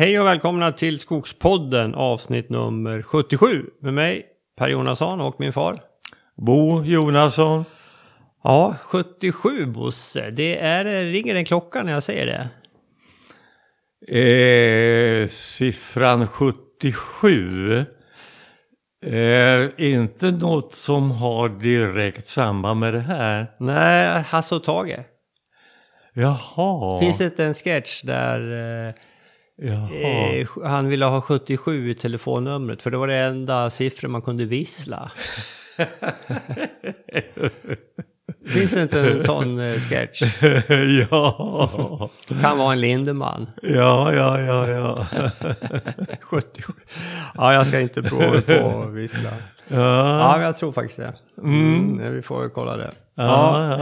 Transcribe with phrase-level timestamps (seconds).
[0.00, 4.26] Hej och välkomna till Skogspodden avsnitt nummer 77 med mig
[4.58, 5.82] Per Jonasson och min far.
[6.36, 7.64] Bo Jonasson.
[8.42, 10.30] Ja, 77 Bosse.
[10.30, 12.48] Det är, ringer en klocka när jag säger det.
[14.18, 17.84] Eh, siffran 77
[19.06, 23.46] är inte något som har direkt samband med det här.
[23.58, 24.98] Nej, Hasse och Tage.
[26.14, 26.98] Jaha.
[27.00, 28.40] Finns det inte en sketch där
[28.88, 28.94] eh.
[29.62, 34.44] Eh, han ville ha 77 i telefonnumret för det var det enda siffror man kunde
[34.44, 35.10] vissla.
[38.46, 40.22] Finns det inte en sån eh, sketch?
[41.10, 42.10] ja.
[42.40, 43.50] Kan vara en Lindeman.
[43.62, 45.06] ja, ja, ja, ja.
[46.22, 46.72] 77.
[47.34, 49.30] Ja, jag ska inte prova på att vissla.
[49.68, 50.20] ja.
[50.20, 51.14] Ja, men jag tror faktiskt det.
[51.38, 52.14] Mm.
[52.14, 52.90] vi får kolla det.
[53.14, 53.76] Ja,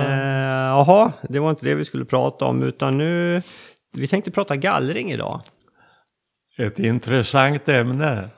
[0.86, 3.42] Ja, eh, det var inte det vi skulle prata om, utan nu...
[3.92, 5.40] Vi tänkte prata gallring idag.
[6.58, 8.28] Ett intressant ämne.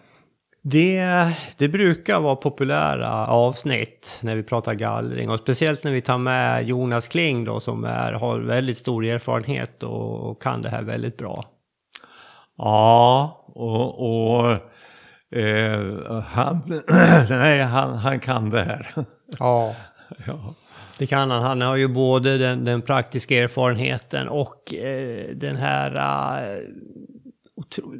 [0.62, 6.18] Det, det brukar vara populära avsnitt när vi pratar gallring och speciellt när vi tar
[6.18, 10.82] med Jonas Kling då som är, har väldigt stor erfarenhet och, och kan det här
[10.82, 11.44] väldigt bra.
[12.58, 14.50] Ja, och, och
[15.38, 16.62] eh, han,
[17.28, 18.94] nej, han, han kan det här.
[19.38, 19.74] Ja,
[20.26, 20.54] ja.
[20.98, 21.42] det kan han.
[21.42, 26.62] Han har ju både den, den praktiska erfarenheten och eh, den här eh,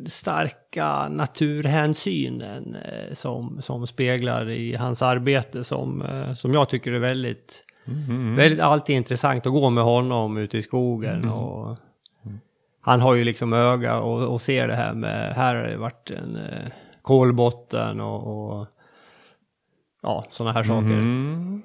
[0.07, 6.99] starka naturhänsynen eh, som, som speglar i hans arbete som, eh, som jag tycker är
[6.99, 7.65] väldigt,
[8.37, 11.29] väldigt alltid intressant att gå med honom ute i skogen.
[11.29, 11.79] Och
[12.81, 16.11] han har ju liksom öga och, och ser det här med, här har det varit
[16.11, 16.73] en eh,
[17.03, 18.67] kolbotten och, och
[20.03, 20.87] ja, sådana här saker.
[20.87, 21.63] Mm.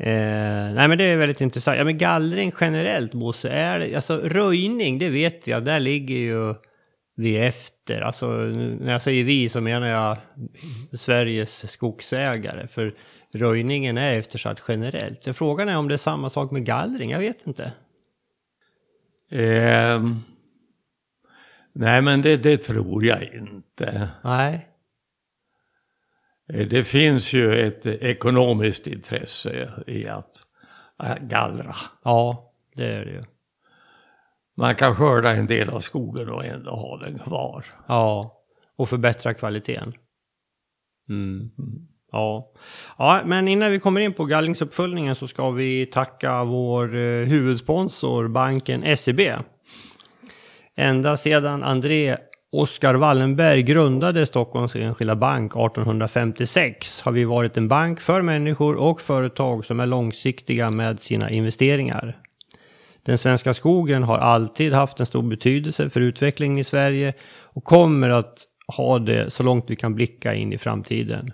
[0.00, 1.78] Eh, nej men det är väldigt intressant.
[1.78, 6.54] Ja men gallring generellt Bosse, är det, alltså röjning det vet vi, där ligger ju
[7.16, 8.00] vi efter.
[8.00, 10.16] Alltså när jag säger vi så menar jag
[10.92, 12.66] Sveriges skogsägare.
[12.66, 12.94] För
[13.34, 15.22] röjningen är eftersatt generellt.
[15.22, 17.72] Så frågan är om det är samma sak med gallring, jag vet inte.
[19.30, 20.16] Ehm,
[21.72, 24.08] nej, men det, det tror jag inte.
[24.24, 24.69] Nej.
[26.52, 30.42] Eh, Det finns ju ett ekonomiskt intresse i att
[31.02, 31.76] äh, gallra.
[32.04, 33.24] Ja, det är det ju.
[34.56, 37.64] Man kan skörda en del av skogen och ändå ha den kvar.
[37.88, 38.36] Ja,
[38.76, 39.92] och förbättra kvaliteten.
[41.08, 41.50] Mm.
[42.12, 42.52] Ja.
[42.98, 48.28] ja, men innan vi kommer in på gallringsuppföljningen så ska vi tacka vår eh, huvudsponsor
[48.28, 49.20] banken SEB.
[50.76, 52.16] Ända sedan André
[52.52, 59.00] Oskar Wallenberg grundade Stockholms Enskilda Bank 1856 har vi varit en bank för människor och
[59.00, 62.18] företag som är långsiktiga med sina investeringar.
[63.02, 68.10] Den svenska skogen har alltid haft en stor betydelse för utvecklingen i Sverige och kommer
[68.10, 68.44] att
[68.76, 71.32] ha det så långt vi kan blicka in i framtiden.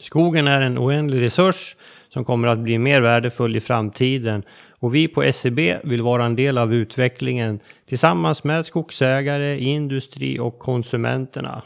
[0.00, 1.76] Skogen är en oändlig resurs
[2.08, 4.42] som kommer att bli mer värdefull i framtiden
[4.78, 10.58] och vi på SEB vill vara en del av utvecklingen tillsammans med skogsägare, industri och
[10.58, 11.62] konsumenterna.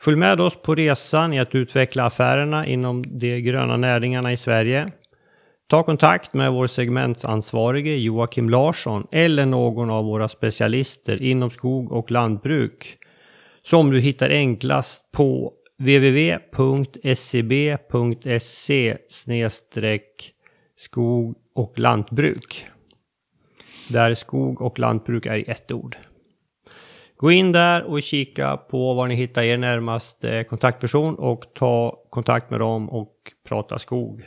[0.00, 4.92] Följ med oss på resan i att utveckla affärerna inom de gröna näringarna i Sverige.
[5.70, 12.10] Ta kontakt med vår segmentansvarige Joakim Larsson eller någon av våra specialister inom skog och
[12.10, 12.98] lantbruk
[13.62, 16.26] som du hittar enklast på www.scb.se
[20.78, 22.66] skog och lantbruk.
[23.88, 25.96] Där skog och lantbruk är i ett ord.
[27.16, 32.50] Gå in där och kika på var ni hittar er närmaste kontaktperson och ta kontakt
[32.50, 33.14] med dem och
[33.48, 34.22] prata skog.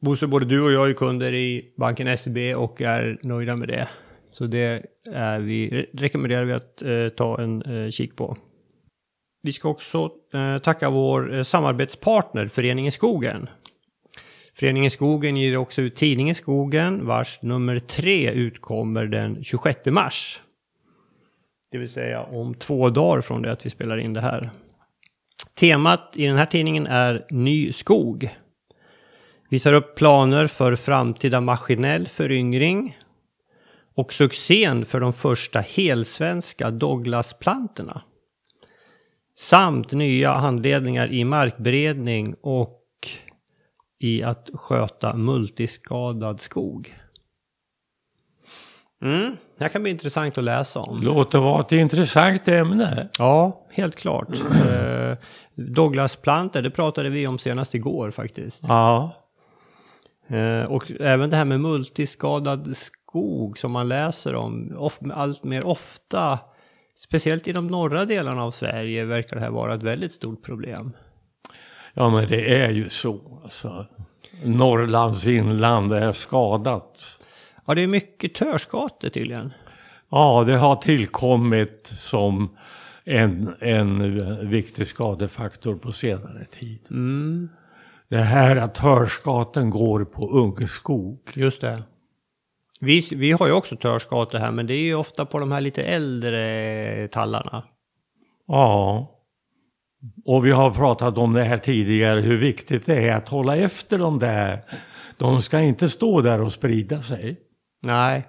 [0.00, 3.88] Bosse, både du och jag är kunder i banken SEB och är nöjda med det.
[4.32, 8.36] Så det är vi, rekommenderar vi att eh, ta en eh, kik på.
[9.42, 13.48] Vi ska också eh, tacka vår eh, samarbetspartner Föreningen Skogen.
[14.58, 20.40] Föreningen Skogen ger också ut tidningen Skogen vars nummer tre utkommer den 26 mars.
[21.70, 24.50] Det vill säga om två dagar från det att vi spelar in det här.
[25.54, 28.30] Temat i den här tidningen är Ny skog.
[29.48, 32.98] Vi tar upp planer för framtida maskinell föryngring
[33.94, 38.02] och succén för de första helsvenska Douglasplantorna.
[39.36, 42.77] Samt nya handledningar i markberedning och
[43.98, 46.94] i att sköta multiskadad skog.
[49.02, 51.02] Mm, det här kan bli intressant att läsa om.
[51.02, 53.08] Låter vara ett intressant ämne.
[53.18, 54.28] Ja, helt klart.
[54.70, 55.16] Eh,
[55.54, 58.64] Douglasplantor, det pratade vi om senast igår faktiskt.
[58.68, 59.12] Ja.
[60.28, 65.66] Eh, och även det här med multiskadad skog som man läser om of, allt mer
[65.66, 66.38] ofta.
[66.96, 70.92] Speciellt i de norra delarna av Sverige verkar det här vara ett väldigt stort problem.
[71.98, 73.40] Ja men det är ju så.
[73.44, 73.86] Alltså,
[74.44, 77.18] Norrlands inland är skadat.
[77.66, 79.52] Ja, det är mycket törskate tydligen.
[80.10, 82.56] Ja, det har tillkommit som
[83.04, 86.86] en, en viktig skadefaktor på senare tid.
[86.90, 87.48] Mm,
[88.08, 91.18] Det här att hörskaten går på ungskog.
[91.34, 91.82] just det.
[92.80, 95.60] Vi, vi har ju också törskate här, men det är ju ofta på de här
[95.60, 97.62] lite äldre tallarna.
[98.46, 99.14] Ja.
[100.24, 103.98] Och vi har pratat om det här tidigare, hur viktigt det är att hålla efter
[103.98, 104.60] de där.
[105.16, 107.36] De ska inte stå där och sprida sig.
[107.82, 108.22] Nej,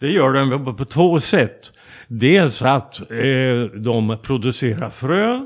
[0.00, 1.72] Det gör de på, på två sätt.
[2.08, 5.40] Dels att eh, de producerar frö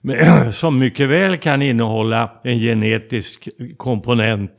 [0.00, 4.52] men, som mycket väl kan innehålla en genetisk komponent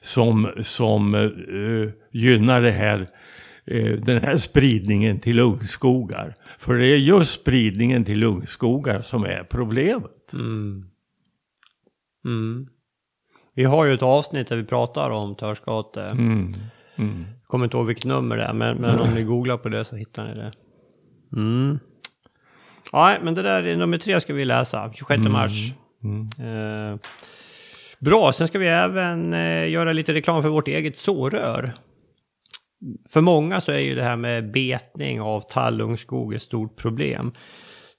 [0.00, 3.08] som, som eh, gynnar det här,
[4.04, 6.34] den här spridningen till ungskogar.
[6.58, 10.32] För det är just spridningen till ungskogar som är problemet.
[10.34, 10.86] Mm.
[12.24, 12.68] Mm.
[13.54, 16.02] Vi har ju ett avsnitt där vi pratar om törskate.
[16.02, 16.54] Mm.
[16.96, 17.24] Mm.
[17.46, 19.96] Kommer inte ihåg vilket nummer det är, men, men om ni googlar på det så
[19.96, 20.52] hittar ni det.
[21.36, 21.78] Mm.
[22.92, 25.72] Ja, men det där är nummer tre ska vi läsa, 26 mars.
[26.04, 26.28] Mm.
[26.38, 26.98] Eh,
[27.98, 31.74] bra, sen ska vi även eh, göra lite reklam för vårt eget sårör.
[33.10, 37.32] För många så är ju det här med betning av tallungskog ett stort problem.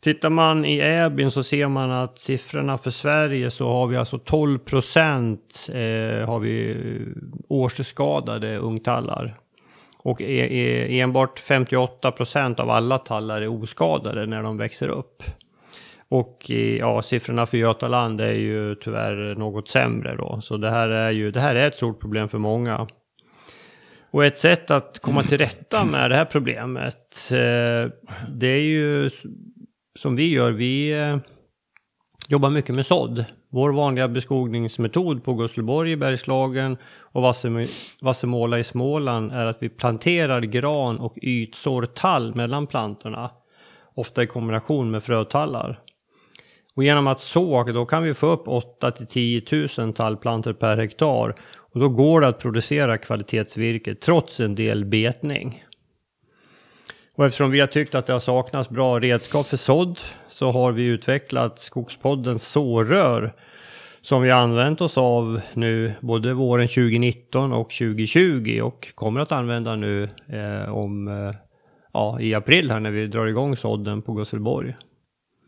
[0.04, 4.18] Tittar man i Äbyn så ser man att siffrorna för Sverige så har vi alltså
[4.18, 9.40] 12 procent eh, har vi eh, årsskadade ungtallar.
[9.98, 15.24] Och e, e, enbart 58 procent av alla tallar är oskadade när de växer upp.
[16.10, 20.42] Och eh, ja, siffrorna för Götaland är ju tyvärr något sämre då.
[20.42, 22.88] Så det här är ju det här är ett stort problem för många.
[24.14, 27.92] Och ett sätt att komma till rätta med det här problemet, eh,
[28.30, 29.10] det är ju
[30.00, 31.18] som vi gör, vi eh,
[32.28, 33.26] jobbar mycket med sådd.
[33.50, 37.36] Vår vanliga beskogningsmetod på Gustleborg i Bergslagen och
[38.02, 43.32] Vassemåla i Småland är att vi planterar gran och ytsår tall mellan plantorna.
[43.96, 45.80] Ofta i kombination med frötallar.
[46.76, 50.78] Och genom att så, då kan vi få upp 8 till 10 000 tallplantor per
[50.78, 51.36] hektar.
[51.74, 55.64] Och då går det att producera kvalitetsvirke trots en del betning.
[57.16, 60.00] Och eftersom vi har tyckt att det har saknats bra redskap för sådd
[60.30, 63.34] så har vi utvecklat Skogspoddens sårör
[64.02, 69.32] som vi har använt oss av nu både våren 2019 och 2020 och kommer att
[69.32, 71.36] använda nu eh, om, eh,
[71.94, 74.76] ja, i april här när vi drar igång sådden på Gusselborg.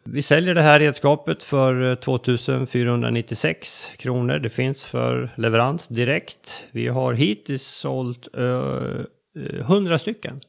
[0.10, 4.40] Vi säljer det här redskapet för eh, 2496 kronor.
[4.40, 6.64] Det finns för leverans direkt.
[6.72, 8.80] Vi har hittills sålt eh,
[9.60, 10.42] 100 stycken.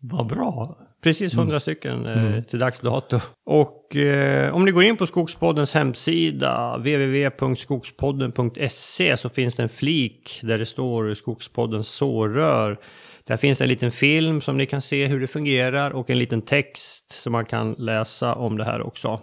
[0.00, 0.78] Vad bra.
[1.02, 3.20] Precis 100 stycken eh, till dags dato.
[3.46, 10.40] Och eh, om ni går in på Skogspoddens hemsida www.skogspodden.se så finns det en flik
[10.42, 12.78] där det står Skogspoddens sårör.
[13.26, 16.18] Där finns det en liten film som ni kan se hur det fungerar och en
[16.18, 19.20] liten text som man kan läsa om det här också.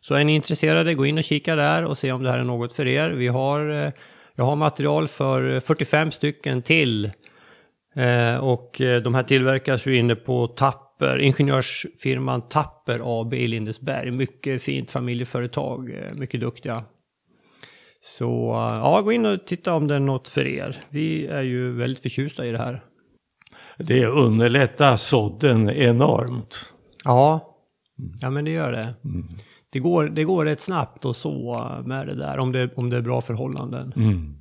[0.00, 2.44] Så är ni intresserade, gå in och kika där och se om det här är
[2.44, 3.10] något för er.
[3.10, 3.92] Vi har, eh,
[4.34, 7.04] jag har material för 45 stycken till
[7.96, 14.10] eh, och eh, de här tillverkas ju inne på Tapper, ingenjörsfirman Tapper AB i Lindesberg.
[14.10, 16.84] Mycket fint familjeföretag, mycket duktiga.
[18.06, 18.50] Så
[18.82, 20.84] ja, gå in och titta om det är något för er.
[20.88, 22.80] Vi är ju väldigt förtjusta i det här.
[23.78, 26.72] Det underlättar sådden enormt.
[27.04, 27.56] Ja,
[28.20, 28.94] ja men det gör det.
[29.70, 32.96] Det, går, det går rätt snabbt att så med det där om det, om det
[32.96, 33.92] är bra förhållanden.
[33.96, 34.36] Mm.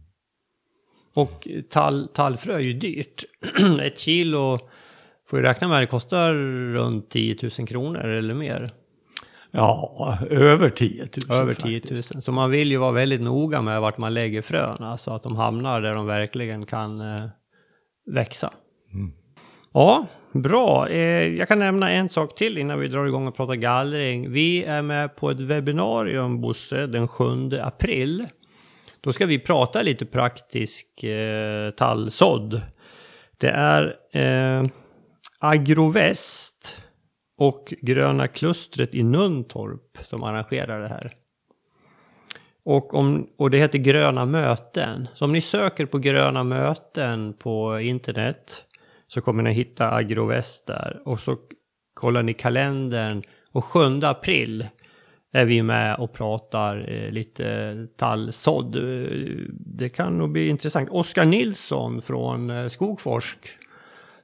[1.14, 3.24] Och tall, tallfrö är ju dyrt.
[3.82, 4.60] Ett kilo
[5.30, 6.34] får ju räkna med det kostar
[6.74, 8.74] runt 10 000 kronor eller mer.
[9.56, 11.82] Ja, över 10 000 Över 10 000.
[11.82, 12.24] faktiskt.
[12.24, 15.36] Så man vill ju vara väldigt noga med vart man lägger fröna så att de
[15.36, 17.30] hamnar där de verkligen kan eh,
[18.12, 18.54] växa.
[19.74, 20.90] Ja, bra.
[20.90, 24.32] Eh, jag kan nämna en sak till innan vi drar igång och pratar gallring.
[24.32, 27.26] Vi är med på ett webbinarium, Bosse, den 7
[27.62, 28.28] april.
[29.02, 32.62] Då ska vi prata lite praktisk eh, tallsådd.
[33.38, 34.66] Det är eh,
[35.40, 36.43] Agroväst
[37.48, 41.14] och Gröna klustret i Nuntorp som arrangerar det här.
[42.66, 45.08] Och, om, och det heter Gröna möten.
[45.14, 48.66] Så om ni söker på Gröna möten på internet
[49.08, 51.02] så kommer ni hitta Agroväst där.
[51.06, 51.38] Och så
[51.94, 54.68] kollar ni kalendern och 7 april
[55.32, 58.76] är vi med och pratar eh, lite tallsådd.
[58.76, 58.82] Eh,
[59.50, 60.90] det kan nog bli intressant.
[60.90, 63.58] Oskar Nilsson från eh, Skogforsk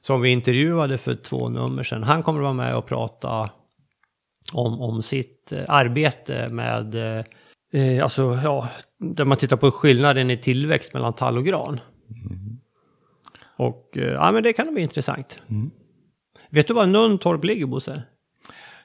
[0.00, 2.02] som vi intervjuade för två nummer sedan.
[2.02, 3.50] Han kommer att vara med och prata
[4.52, 7.24] om, om sitt eh, arbete med, eh,
[7.72, 11.80] eh, alltså ja, där man tittar på skillnaden i tillväxt mellan tall och gran.
[13.56, 15.42] Och eh, ja, men det kan bli intressant.
[16.50, 18.02] Vet du var Nuntorp ligger, Bosse?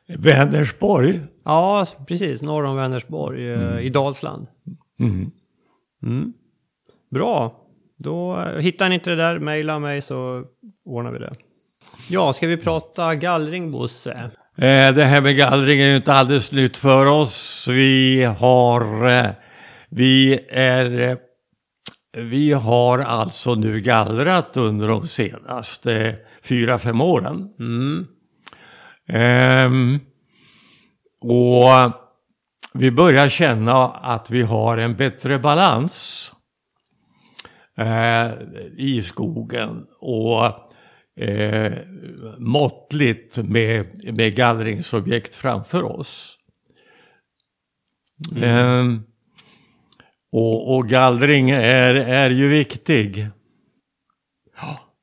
[0.08, 1.20] Vänersborg.
[1.44, 2.42] Ja, precis.
[2.42, 4.48] Norr om Vänersborg eh, i Dalsland.
[5.00, 5.32] Mm.
[6.04, 6.34] Mm.
[7.12, 7.65] Bra.
[7.98, 10.44] Då hittar ni inte det där, mejla mig så
[10.86, 11.34] ordnar vi det.
[12.10, 14.32] Ja, ska vi prata gallring, Bosse?
[14.58, 17.68] Eh, det här med gallring är ju inte alldeles nytt för oss.
[17.68, 19.30] Vi har, eh,
[19.90, 21.18] vi är, eh,
[22.18, 27.50] vi har alltså nu gallrat under de senaste fyra, fem åren.
[27.60, 28.08] Mm.
[29.08, 30.00] Ehm,
[31.22, 31.92] och
[32.74, 36.32] vi börjar känna att vi har en bättre balans
[37.78, 38.32] eh,
[38.78, 40.46] i skogen och
[41.24, 41.74] eh,
[42.38, 43.86] måttligt med,
[44.18, 46.38] med gallringsobjekt framför oss.
[48.42, 49.04] Ehm,
[50.32, 53.28] och, och gallring är, är ju viktig.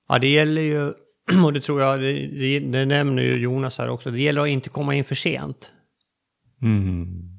[0.09, 0.93] Ja, det gäller ju,
[1.45, 4.49] och det tror jag, det, det, det nämner ju Jonas här också, det gäller att
[4.49, 5.73] inte komma in för sent.
[6.63, 7.33] Mm.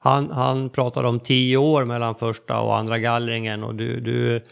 [0.00, 4.44] Han, han pratar om tio år mellan första och andra gallringen och du, du,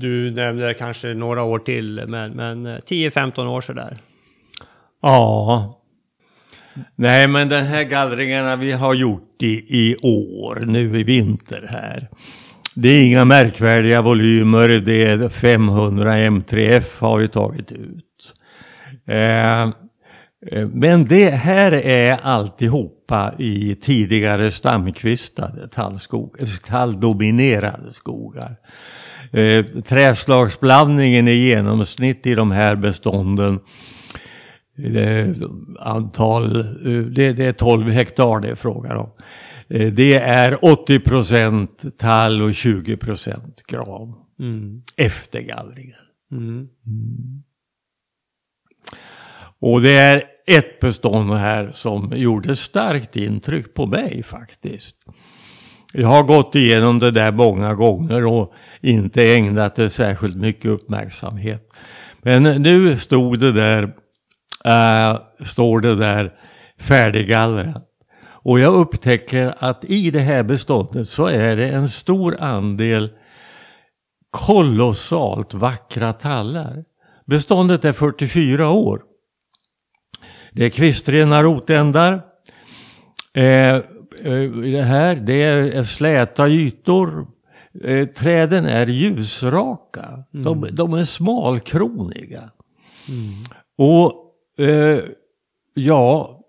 [0.00, 3.98] du nämnde kanske några år till, men, men eh, 10-15 år sådär.
[5.02, 5.78] Ja.
[6.96, 12.08] Nej, men den här gallringarna vi har gjort i, i år, nu i vinter här.
[12.74, 18.34] Det är inga märkvärdiga volymer, det är 500 M3F har vi tagit ut.
[19.06, 28.56] Eh, eh, men det här är alltihopa i tidigare stamkvistade tallskog, talldominerade skogar.
[29.32, 33.60] Eh, träslagsblandningen i genomsnitt i de här bestånden
[34.94, 35.28] eh,
[35.78, 39.10] antal, eh, det, det är 12 hektar det är frågan om.
[39.68, 44.82] Eh, det är 80 procent tall och 20 procent gran Mm.
[44.96, 45.98] efter gallringen.
[46.32, 46.68] Mm.
[49.60, 54.96] Och det är ett bestånd här som gjorde starkt intryck på mig faktiskt.
[55.92, 61.68] Jag har gått igenom det där många gånger och inte ägnat det särskilt mycket uppmärksamhet.
[62.22, 63.82] Men nu stod det där,
[64.64, 66.32] äh, står det där
[66.80, 67.88] färdiggallrat.
[68.44, 73.10] Och jag upptäcker att i det här beståndet så är det en stor andel
[74.30, 76.84] kolossalt vackra tallar.
[77.26, 79.02] Beståndet är 44 år.
[80.52, 82.12] Det är kvistrena rotändar.
[83.34, 83.82] Eh,
[84.62, 87.26] det här det är släta ytor.
[87.84, 90.24] Eh, träden är ljusraka.
[90.30, 92.50] De, de är smalkroniga.
[93.78, 95.00] Och eh,
[95.74, 96.40] ja,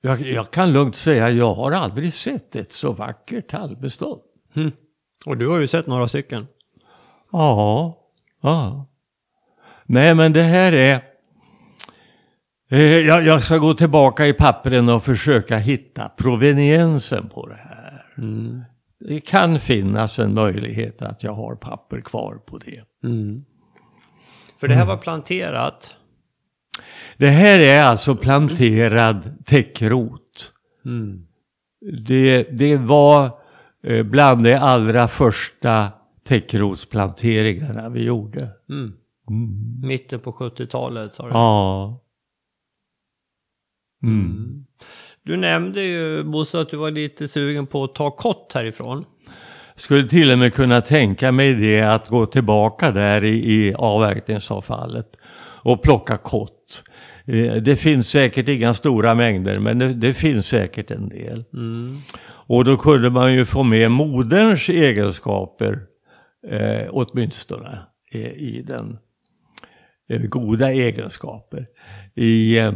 [0.00, 4.20] jag, jag kan lugnt säga jag har aldrig sett ett så vackert tallbestånd.
[4.54, 4.72] Mm.
[5.26, 6.46] Och du har ju sett några stycken.
[7.32, 7.98] Ja,
[8.42, 8.86] ja.
[9.86, 11.04] Nej men det här är...
[12.70, 18.12] Eh, jag, jag ska gå tillbaka i pappren och försöka hitta proveniensen på det här.
[18.18, 18.62] Mm.
[19.00, 22.84] Det kan finnas en möjlighet att jag har papper kvar på det.
[23.04, 23.44] Mm.
[24.60, 25.94] För det här var planterat.
[27.16, 30.52] Det här är alltså planterad täckrot.
[30.84, 31.26] Mm.
[32.06, 33.30] Det, det var
[33.82, 35.92] eh, bland de allra första
[36.24, 38.50] täckrotsplanteringarna vi gjorde.
[38.70, 38.92] Mm.
[39.82, 41.30] Mitten på 70-talet sa du.
[41.30, 42.04] Ja.
[44.02, 44.66] Mm.
[45.28, 49.04] Du nämnde ju Bosse att du var lite sugen på att ta kott härifrån.
[49.76, 55.06] Skulle till och med kunna tänka mig det att gå tillbaka där i, i avverkningsavfallet
[55.62, 56.84] och plocka kott.
[57.26, 61.44] Eh, Det finns säkert inga stora mängder men det, det finns säkert en del.
[61.52, 61.98] Mm.
[62.24, 65.80] Och då kunde man ju få med moderns egenskaper
[66.48, 67.78] eh, åtminstone
[68.12, 68.98] eh, i den
[70.10, 71.66] eh, goda egenskaper
[72.14, 72.72] i eh,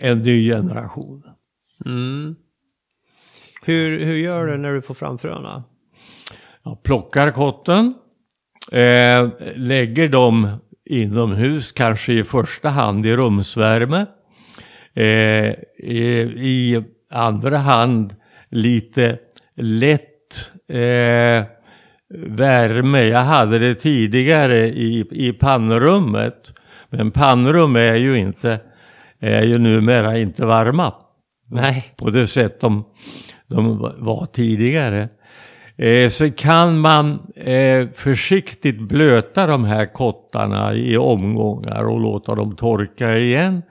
[0.00, 1.22] en ny generation.
[1.86, 2.36] Mm.
[3.62, 5.64] Hur, hur gör du när du får fram fröna?
[6.62, 7.94] Jag plockar kotten,
[8.72, 14.06] eh, lägger dem inomhus, kanske i första hand i rumsvärme.
[14.94, 18.14] Eh, i, I andra hand
[18.48, 19.18] lite
[19.56, 21.44] lätt eh,
[22.14, 23.02] värme.
[23.02, 26.52] Jag hade det tidigare i, i pannrummet.
[26.90, 28.60] Men pannrum är ju inte,
[29.20, 30.94] är ju numera inte varma.
[31.48, 31.84] Nej.
[31.96, 32.84] på det sätt de,
[33.46, 35.08] de var tidigare.
[35.76, 42.56] Eh, så kan man eh, försiktigt blöta de här kottarna i omgångar och låta dem
[42.56, 43.62] torka igen.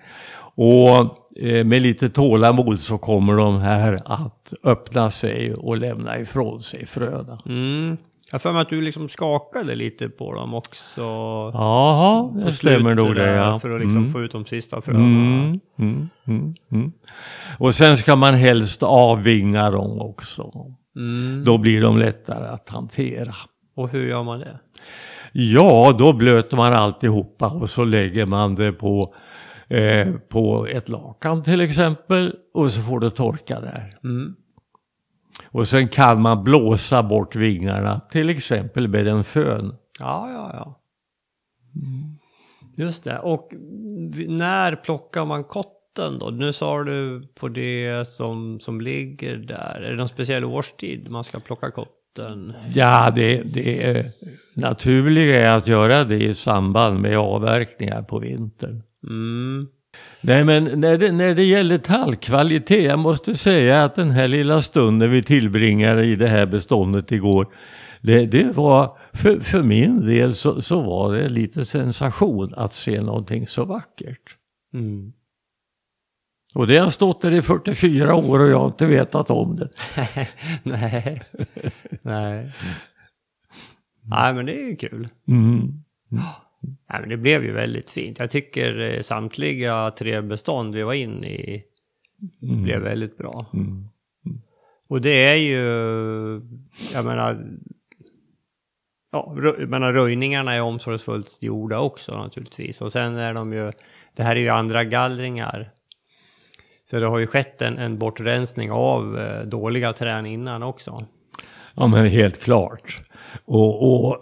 [0.55, 0.99] Och
[1.41, 6.85] eh, med lite tålamod så kommer de här att öppna sig och lämna ifrån sig
[6.85, 7.39] fröna.
[7.45, 7.97] Mm.
[8.31, 11.01] Jag för mig att du liksom skakade lite på dem också.
[11.53, 13.59] Jaha, det stämmer nog det ja.
[13.59, 14.13] För att liksom Mm.
[14.13, 14.99] få ut de sista fröna.
[14.99, 16.91] Mm, mm, mm, mm.
[17.59, 20.51] Och sen ska man helst avvinga dem också.
[20.95, 21.43] Mm.
[21.45, 23.33] Då blir de lättare att hantera.
[23.75, 24.59] Och hur gör man det?
[25.31, 29.15] Ja, då blöter man alltihopa och så lägger man det på,
[29.67, 33.93] eh, på ett lakan till exempel och så får det torka där.
[35.45, 39.75] Och sen kan man blåsa bort vingarna till exempel med en fön.
[39.99, 40.79] Ja, ja, ja.
[42.77, 43.19] Just det.
[43.19, 43.49] Och
[44.27, 46.29] när plockar man kotten då?
[46.29, 49.81] Nu sa du på det som, som ligger där.
[49.85, 52.53] Är det någon speciell årstid man ska plocka kotten?
[52.73, 54.11] Ja, det, det är
[54.53, 58.83] naturliga är att göra det i samband med avverkningar på vintern.
[59.03, 59.67] Mm.
[60.21, 64.61] Nej men när det, när det gäller tallkvalitet, jag måste säga att den här lilla
[64.61, 67.47] stunden vi tillbringade i det här beståndet igår,
[68.01, 73.01] det, det var, för, för min del så, så var det lite sensation att se
[73.01, 74.35] någonting så vackert.
[74.73, 75.13] Mm.
[76.55, 79.69] Och det har stått där i 44 år och jag har inte vetat om det.
[80.63, 81.23] Nej.
[82.01, 82.51] Nej.
[84.01, 85.07] Nej, men det är ju kul.
[85.27, 85.83] Mm.
[86.61, 88.19] Nej, men det blev ju väldigt fint.
[88.19, 91.63] Jag tycker eh, samtliga tre bestånd vi var inne i
[92.43, 92.63] Mm.
[92.63, 93.45] blev väldigt bra.
[93.53, 93.89] Mm.
[94.89, 95.63] Och det är ju,
[96.93, 97.47] jag menar,
[99.11, 102.81] ja, jag menar röjningarna är omsorgsfullt gjorda också naturligtvis.
[102.81, 103.71] Och sen är de ju,
[104.15, 105.71] det här är ju andra gallringar.
[106.89, 111.05] Så det har ju skett en, en bortrensning av eh, dåliga träd innan också.
[111.75, 113.01] Ja men helt klart.
[113.45, 114.19] Och, och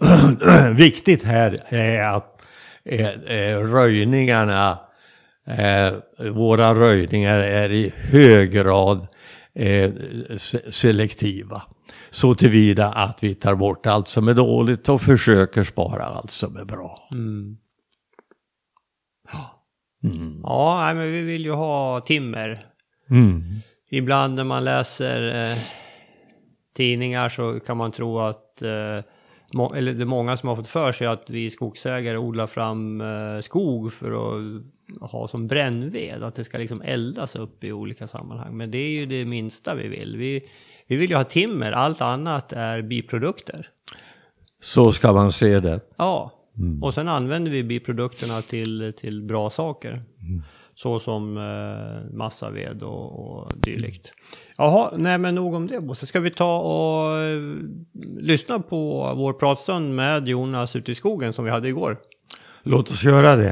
[0.76, 2.42] viktigt här är att
[2.84, 4.78] eh, eh, röjningarna,
[5.46, 5.94] eh,
[6.32, 9.06] våra röjningar är i hög grad
[9.54, 9.90] eh,
[10.36, 11.62] se- selektiva.
[12.10, 16.56] Så tillvida att vi tar bort allt som är dåligt och försöker spara allt som
[16.56, 17.08] är bra.
[17.12, 17.56] Mm.
[20.04, 20.40] Mm.
[20.42, 22.66] Ja, men vi vill ju ha timmer.
[23.10, 23.42] Mm.
[23.90, 25.58] Ibland när man läser eh,
[26.76, 28.68] tidningar så kan man tro att, eh,
[29.76, 33.40] eller det är många som har fått för sig att vi skogsägare odlar fram eh,
[33.40, 38.56] skog för att ha som brännved, att det ska liksom eldas upp i olika sammanhang.
[38.56, 40.16] Men det är ju det minsta vi vill.
[40.16, 40.48] Vi,
[40.86, 43.70] vi vill ju ha timmer, allt annat är biprodukter.
[44.60, 45.80] Så ska man se det.
[45.96, 46.32] Ja,
[46.82, 50.02] och sen använder vi biprodukterna till, till bra saker.
[50.78, 54.12] Så som eh, massaved och, och dylikt.
[54.56, 56.06] Jaha, nej men nog om det Bosse.
[56.06, 57.40] Ska vi ta och eh,
[58.20, 61.96] lyssna på vår pratstund med Jonas ute i skogen som vi hade igår?
[62.62, 63.48] Låt oss göra det.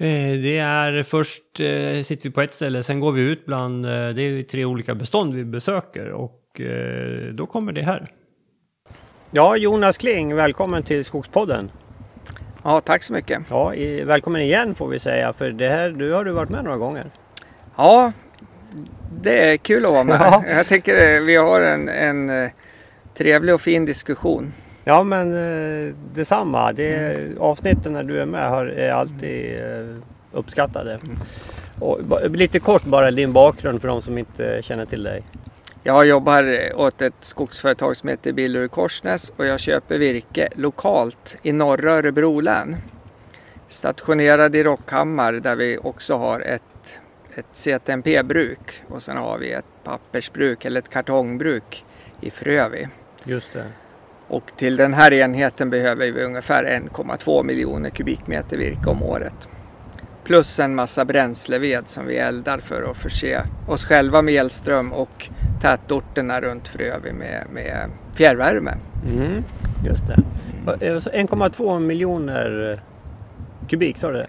[0.00, 3.86] Eh, det är först eh, sitter vi på ett ställe, sen går vi ut bland,
[3.86, 8.10] eh, det är tre olika bestånd vi besöker och eh, då kommer det här.
[9.30, 11.70] Ja, Jonas Kling, välkommen till Skogspodden.
[12.68, 13.42] Ja, tack så mycket.
[13.50, 16.64] Ja, i, välkommen igen får vi säga, för det här, du har du varit med
[16.64, 17.10] några gånger.
[17.76, 18.12] Ja,
[19.22, 20.16] det är kul att vara med.
[20.20, 20.44] Ja.
[20.48, 22.50] Jag tycker eh, vi har en, en eh,
[23.16, 24.52] trevlig och fin diskussion.
[24.84, 26.72] Ja, men eh, detsamma.
[26.72, 29.60] Det, Avsnitten när du är med har, är alltid
[30.32, 30.98] uppskattade.
[31.78, 35.22] Och, ba- lite kort bara din bakgrund för de som inte känner till dig.
[35.88, 41.52] Jag jobbar åt ett skogsföretag som heter Billerud Korsnäs och jag köper virke lokalt i
[41.52, 42.76] norra Örebro län.
[43.68, 47.00] Stationerad i Rockhammar där vi också har ett,
[47.34, 51.84] ett CTMP-bruk och sen har vi ett pappersbruk eller ett kartongbruk
[52.20, 52.88] i Frövi.
[53.24, 53.66] Just det.
[54.26, 59.48] Och till den här enheten behöver vi ungefär 1,2 miljoner kubikmeter virke om året.
[60.24, 65.28] Plus en massa bränsleved som vi eldar för att förse oss själva med elström och
[65.60, 68.74] tätorterna runt Frövi med, med fjärrvärme.
[69.06, 69.44] Mm,
[69.86, 70.86] just det.
[70.86, 72.80] Eh, så 1,2 miljoner
[73.68, 74.26] kubik sa du det?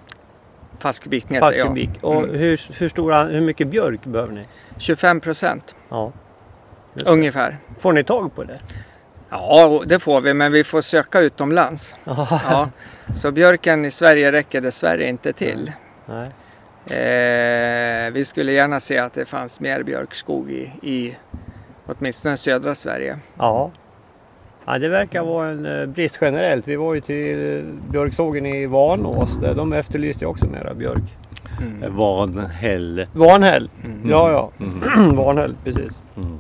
[0.80, 1.68] Fast kubikmeter, Fast ja.
[1.68, 1.90] kubik.
[2.02, 2.36] Och Mm.
[2.36, 4.44] hur, hur, stora, hur mycket björk behöver ni?
[4.78, 6.12] 25 procent Ja.
[7.06, 7.58] Ungefär.
[7.80, 8.60] Får ni tag på det?
[9.30, 11.96] Ja, det får vi, men vi får söka utomlands.
[12.06, 12.70] Ja.
[13.16, 15.72] Så björken i Sverige räcker dessvärre inte till.
[16.06, 16.30] Nej.
[16.92, 21.16] Eh, vi skulle gärna se att det fanns mer björkskog i, i
[21.86, 23.18] åtminstone södra Sverige.
[23.38, 23.72] Ja.
[24.66, 24.78] ja.
[24.80, 26.68] Det verkar vara en eh, brist generellt.
[26.68, 29.38] Vi var ju till eh, björksågen i Vanås.
[29.42, 31.04] Där de efterlyste också mera björk.
[31.62, 31.96] Mm.
[31.96, 33.06] Vanhäll.
[33.14, 34.10] Vanhäll, Mm.
[34.10, 34.66] ja ja.
[34.66, 35.16] Mm.
[35.16, 35.92] Vanhäll, precis.
[36.18, 36.38] Mm.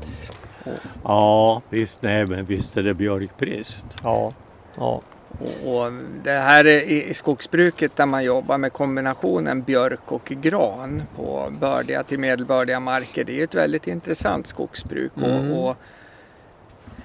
[1.03, 3.85] Ja, visst, nej, men visst är det björkbrist.
[4.03, 4.33] Ja,
[4.77, 5.01] ja.
[5.39, 5.91] Och, och
[6.23, 12.03] det här är i, skogsbruket där man jobbar med kombinationen björk och gran på bördiga
[12.03, 13.23] till medelbördiga marker.
[13.23, 15.11] Det är ett väldigt intressant skogsbruk.
[15.17, 15.51] Mm.
[15.51, 15.77] Och, och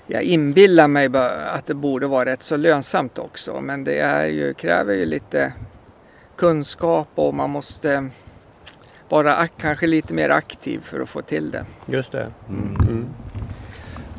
[0.06, 3.60] jag inbillar mig bara att det borde vara rätt så lönsamt också.
[3.60, 5.52] Men det är ju, kräver ju lite
[6.36, 8.08] kunskap och man måste
[9.08, 11.64] vara kanske lite mer aktiv för att få till det.
[11.86, 12.32] Just det.
[12.48, 12.76] Mm.
[12.88, 13.06] Mm.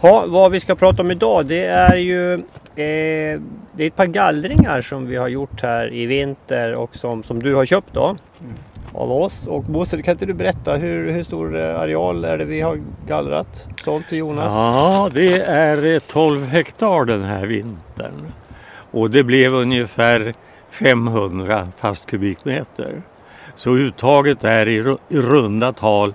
[0.02, 3.42] Ha, vad vi ska prata om idag det är ju eh,
[3.76, 7.44] det är ett par gallringar som vi har gjort här i vinter och som, som
[7.44, 8.54] du har köpt då Mm.
[8.94, 9.48] av oss.
[9.48, 12.80] Och Bosse, kan inte du berätta hur, hur stor eh, areal är det vi har
[13.08, 13.66] gallrat?
[13.84, 14.54] Sålt till Jonas?
[14.54, 18.32] Ja, det är eh, 12 hektar den här vintern.
[18.92, 20.34] Och det blev ungefär
[20.70, 23.02] 500 fast kubikmeter.
[23.56, 26.14] Så uttaget är i runda tal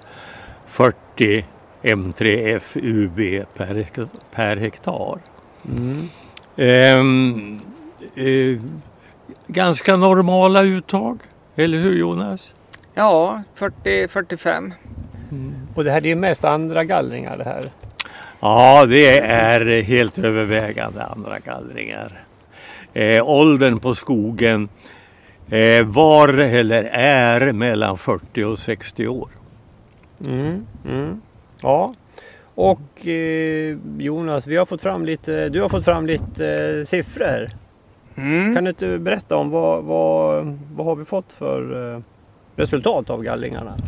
[0.66, 1.44] 40
[1.82, 5.18] M3 FUB per, hek- per hektar.
[5.68, 6.08] Mm.
[6.56, 7.60] Ehm,
[8.16, 8.60] eh,
[9.46, 11.18] ganska normala uttag,
[11.56, 12.52] eller hur Jonas?
[12.94, 14.72] Ja, 40-45.
[15.74, 17.64] Och det här det är mest andra gallringar det här.
[18.40, 22.24] Ja, det är helt övervägande andra gallringar.
[22.92, 24.68] Eh, åldern på skogen
[25.50, 29.28] eh, var eller är mellan 40 och 60 år.
[30.24, 30.66] Mm.
[30.86, 31.20] Mm.
[31.62, 31.94] Ja.
[32.54, 36.46] Och eh, Jonas, vi har fått fram lite, du har fått fram lite
[36.78, 37.50] eh, siffror.
[38.16, 38.54] Mm.
[38.54, 42.00] Kan du inte berätta om vad, vad, vad har vi fått för eh,
[42.56, 43.78] resultat av gallringarna?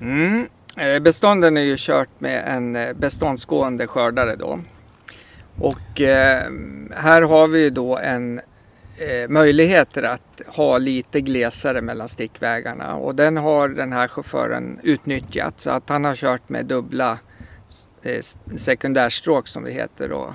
[0.00, 0.48] Mm.
[0.76, 4.58] Eh, Bestånden är ju kört med en eh, beståndsgående skördare då.
[5.60, 6.42] Och eh,
[6.96, 8.40] här har vi ju då en
[8.98, 12.96] eh, möjligheter att ha lite glesare mellan stickvägarna.
[12.96, 17.18] Och den har den här chauffören utnyttjat så att han har kört med dubbla
[18.02, 18.20] eh,
[18.56, 20.34] sekundärstråk som det heter då,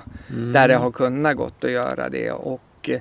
[0.52, 2.30] där det har kunnat gått att göra det.
[2.30, 3.00] Och eh,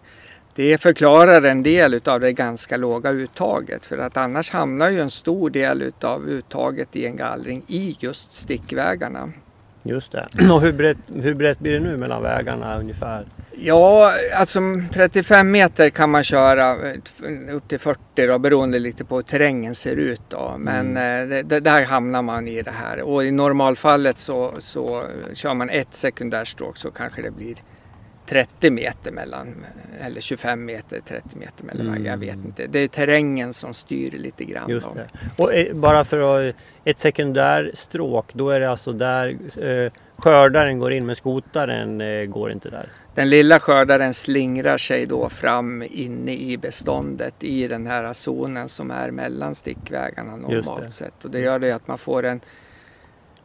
[0.56, 5.12] det förklarar en del utav det ganska låga uttaget för att annars hamnar ju en
[5.12, 9.30] stor del utav uttaget i en gallring i just stickvägarna.
[9.84, 10.28] Just det.
[10.52, 13.26] Och hur brett, hur brett blir det nu mellan vägarna ungefär?
[13.58, 14.60] Ja, alltså
[14.92, 19.76] 35 meter kan man köra eh, upp till 40 då, beroende lite på hur terrängen
[19.76, 20.22] ser ut.
[20.30, 20.56] Då.
[20.58, 23.02] Men eh, det, det, där hamnar man i det här.
[23.02, 27.56] Och i normalfallet så, så kör man ett sekundärstråk så kanske det blir
[28.26, 29.66] 30 meter mellan,
[30.02, 32.06] eller 25 meter, 30 meter mellan Mm.
[32.06, 32.68] Jag vet inte.
[32.68, 34.70] Det är terrängen som styr lite grann.
[34.70, 35.08] Just det.
[35.38, 36.56] Och eh, bara för att,
[36.86, 42.52] ett sekundärstråk, då är det alltså där eh, skördaren går in men skotaren eh, går
[42.52, 42.90] inte där.
[43.16, 48.92] Den lilla skördaren slingrar sig då fram inne i beståndet i den här zonen som
[48.92, 51.26] är mellan stickvägarna normalt sett.
[51.26, 52.42] Och det gör det att man får en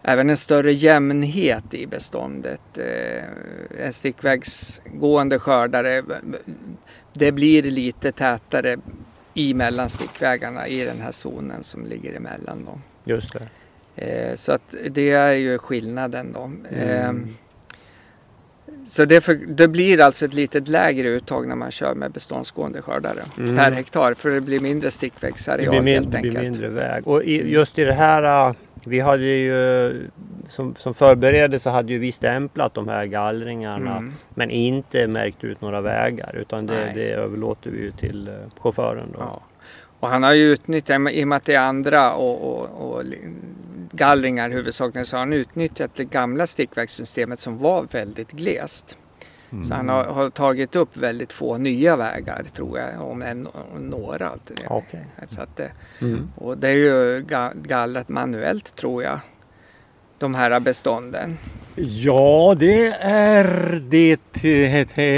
[0.02, 2.78] även en större jämnhet i beståndet.
[2.78, 3.24] Eh,
[3.84, 6.02] En stickvägsgående skördare,
[7.12, 8.76] det blir lite tätare
[9.34, 12.64] i mellan stickvägarna i den här zonen som ligger emellan.
[12.64, 12.78] Då.
[13.04, 13.48] Just det.
[14.06, 16.50] Eh, Så att det är ju skillnaden då.
[16.70, 17.36] Mm.
[18.84, 22.82] Så det, för, det blir alltså ett litet lägre uttag när man kör med beståndsgående
[22.82, 23.56] skördare Mm.
[23.56, 24.90] per hektar för det blir mindre
[25.82, 26.44] min, helt det blir enkelt.
[26.50, 27.06] mindre väg.
[27.08, 30.08] Och i, just i det här, eh, vi hade ju
[30.48, 34.12] som, som förberedelse hade ju vi stämplat de här gallringarna Mm.
[34.34, 39.08] men inte märkt ut några vägar utan det, det överlåter vi ju till eh, chauffören.
[39.12, 39.18] Då.
[39.20, 39.40] Ja.
[40.00, 43.02] Och han har ju utnyttjat, i och med att det är andra och, och, och
[43.92, 48.96] gallringar huvudsakligen, så har han utnyttjat det gamla stickvägssystemet som var väldigt glest.
[49.68, 53.86] Så han har, har tagit upp väldigt få nya vägar tror jag, om en, om
[53.86, 54.28] några.
[54.28, 54.60] Alltid.
[54.68, 55.04] Okej.
[55.26, 55.70] Så att det,
[56.00, 56.28] Mm.
[56.36, 59.20] och det är ju ga- gallrat manuellt tror jag.
[60.18, 61.38] De här bestånden.
[61.76, 64.66] Ja, det är det till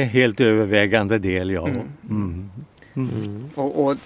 [0.06, 1.68] helt övervägande del, ja.
[1.68, 1.80] Mm.
[2.10, 2.50] Mm.
[2.96, 3.50] Mm.
[3.54, 3.96] Och, och,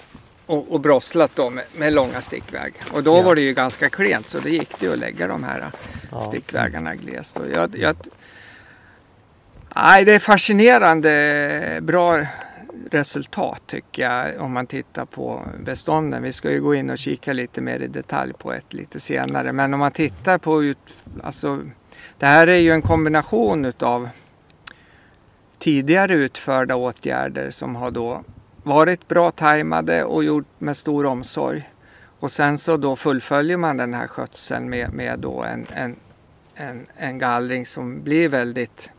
[0.47, 2.75] och, och brosslat då med, med långa stickväg.
[2.93, 3.23] Och då Ja.
[3.23, 5.71] var det ju ganska klent så då gick det ju att lägga de här
[6.11, 6.21] Ja.
[6.21, 7.39] stickvägarna glest.
[7.39, 7.97] Och jag, jag,
[9.77, 12.21] nej, det är fascinerande bra
[12.91, 16.23] resultat tycker jag om man tittar på bestånden.
[16.23, 19.53] Vi ska ju gå in och kika lite mer i detalj på ett lite senare.
[19.53, 20.79] Men om man tittar på ut,
[21.23, 21.61] alltså,
[22.19, 24.09] det här är ju en kombination utav
[25.59, 28.25] tidigare utförda åtgärder som har då
[28.64, 31.70] varit bra tajmade och gjort med stor omsorg.
[32.20, 35.96] Och sen så då fullföljer man den här skötseln med, med då en, en,
[36.55, 38.90] en, en gallring som blir väldigt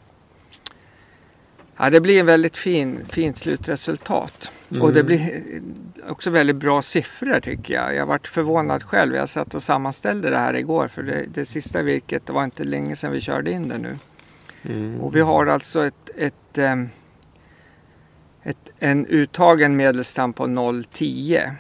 [1.78, 4.52] Ja, det blir en väldigt fin, fint slutresultat.
[4.72, 4.84] Mm.
[4.84, 5.44] Och det blir
[6.10, 7.96] också väldigt bra siffror tycker jag.
[7.96, 9.16] Jag varit förvånad själv.
[9.16, 12.64] Jag satt och sammanställde det här igår för det, det sista virket, det var inte
[12.64, 13.98] länge sedan vi körde in det nu.
[14.64, 15.02] Mm.
[15.02, 16.90] Och vi har alltså ett, ett, ehm,
[18.46, 21.52] ett, en uttagen medelstam på 0,10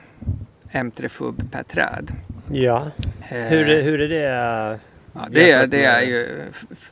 [0.71, 2.11] M3 FUB per träd.
[2.51, 2.91] Ja,
[3.29, 4.79] Eh, hur, är- hur är det?
[5.13, 6.43] Ja, det, är, det är ju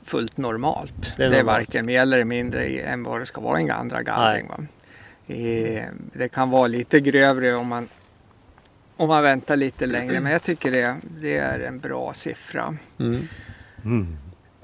[0.03, 1.13] fullt normalt.
[1.17, 1.57] Det är Det är, normalt.
[1.59, 4.47] varken mer eller mindre i- än vad det ska vara i en andra gallring.
[4.47, 4.57] Va?
[5.35, 7.87] Eh, Det kan vara lite grövre om man,
[8.97, 12.77] om man väntar lite längre men jag tycker det, det är en bra siffra.
[12.99, 13.27] Mm.
[13.85, 14.17] Mm.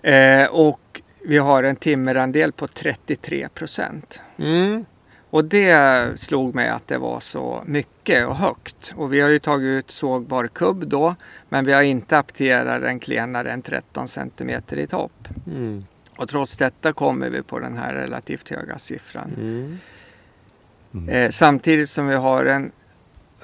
[0.04, 4.22] Eh, och vi har en timmerandel på 33 procent.
[4.38, 4.86] Mm.
[5.30, 8.94] Och det slog mig att det var så mycket och högt.
[8.96, 11.16] Och vi har ju tagit ut sågbar kubb då.
[11.50, 15.28] Men vi har inte apterat den klenare än 13 centimeter i topp.
[15.48, 15.86] Mm.
[16.18, 19.32] Och trots detta kommer vi på den här relativt höga siffran.
[19.38, 21.10] Mm.
[21.10, 22.72] Eh, samtidigt som vi har en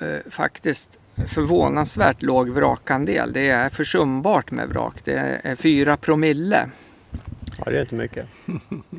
[0.01, 3.33] eh, faktiskt förvånansvärt låg vrakandel.
[3.33, 4.95] Det är försumbart med vrak.
[5.03, 6.69] Det är 4 promille.
[7.57, 8.27] Ja, det är inte mycket.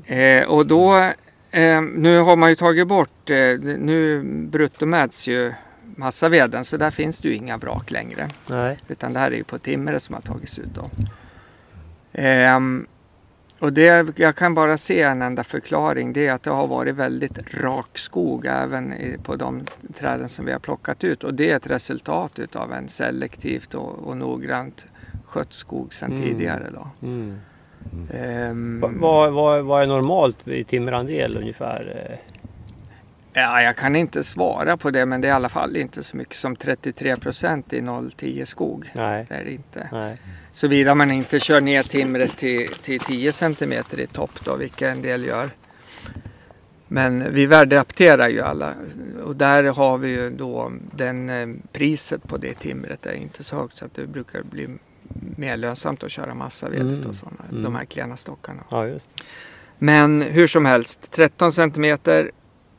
[0.07, 1.11] Eh, och då,
[1.50, 3.37] eh, nu har man ju tagit bort, eh,
[3.78, 5.52] nu bruttomäts ju
[5.96, 8.28] massaveden så där finns det ju inga vrak längre.
[8.46, 8.78] Nej.
[8.88, 10.90] Utan det här är ju på timmer som har tagits ut då.
[12.12, 12.87] Ehm,
[13.59, 16.12] och det, jag kan bara se en enda förklaring.
[16.12, 19.64] Det är att det har varit väldigt rak skog även i, på de
[19.98, 21.24] träden som vi har plockat ut.
[21.24, 24.87] Och det är ett resultat utav en selektivt och, och noggrant
[25.24, 26.22] skött skog sedan Mm.
[26.22, 26.70] tidigare.
[26.74, 27.06] Då.
[27.06, 27.38] Mm.
[28.14, 32.09] Ehm, Va- Vad, vad, vad är normalt i timmerandel ungefär?
[32.11, 32.18] eh?
[33.33, 36.16] Ja, jag kan inte svara på det men det är i alla fall inte så
[36.16, 38.90] mycket som 33 procent i 0,10 skog.
[38.94, 39.27] Nej.
[39.29, 39.88] Det är det inte.
[39.92, 40.16] Nej.
[40.53, 45.03] Såvida man inte kör ner timret till, till 10 centimeter i topp då, vilket en
[45.03, 45.51] del gör.
[46.88, 48.72] Men vi värdeapterar ju alla
[49.25, 53.57] och där har vi ju då den eh, priset på det timret är inte så
[53.57, 54.68] högt så att det brukar bli
[55.36, 57.08] mer lönsamt att köra massavedet Mm.
[57.08, 57.62] och sådana, Mm.
[57.62, 58.62] de här klena stockarna.
[58.70, 59.08] Ja, just.
[59.78, 62.30] Men hur som helst, 13 centimeter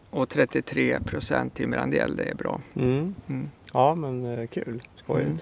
[0.09, 2.61] och 33 procent timmerandel, det är bra.
[2.75, 3.15] Mm.
[3.27, 3.49] Mm.
[3.73, 4.83] Ja, men eh, kul.
[5.03, 5.27] Skojigt.
[5.29, 5.39] Mm.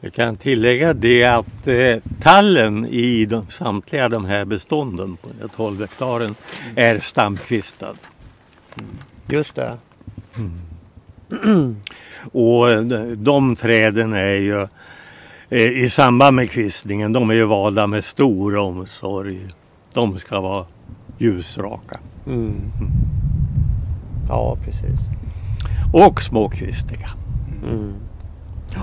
[0.00, 5.40] Jag kan tillägga det att eh, tallen i de, samtliga de här bestånden på de
[5.40, 6.34] här 12 hektaren
[6.76, 7.94] är stamkvistad.
[9.28, 9.78] Just det.
[12.32, 12.82] Och eh,
[13.16, 14.68] de träden är ju eh,
[15.58, 19.48] i samband med kvistningen, de är ju valda med stor omsorg.
[19.92, 20.66] De ska vara
[21.18, 22.54] ljusraka Mm.
[24.28, 24.98] Ja, precis.
[25.92, 27.08] och småkvistiga.
[27.64, 27.94] Mm.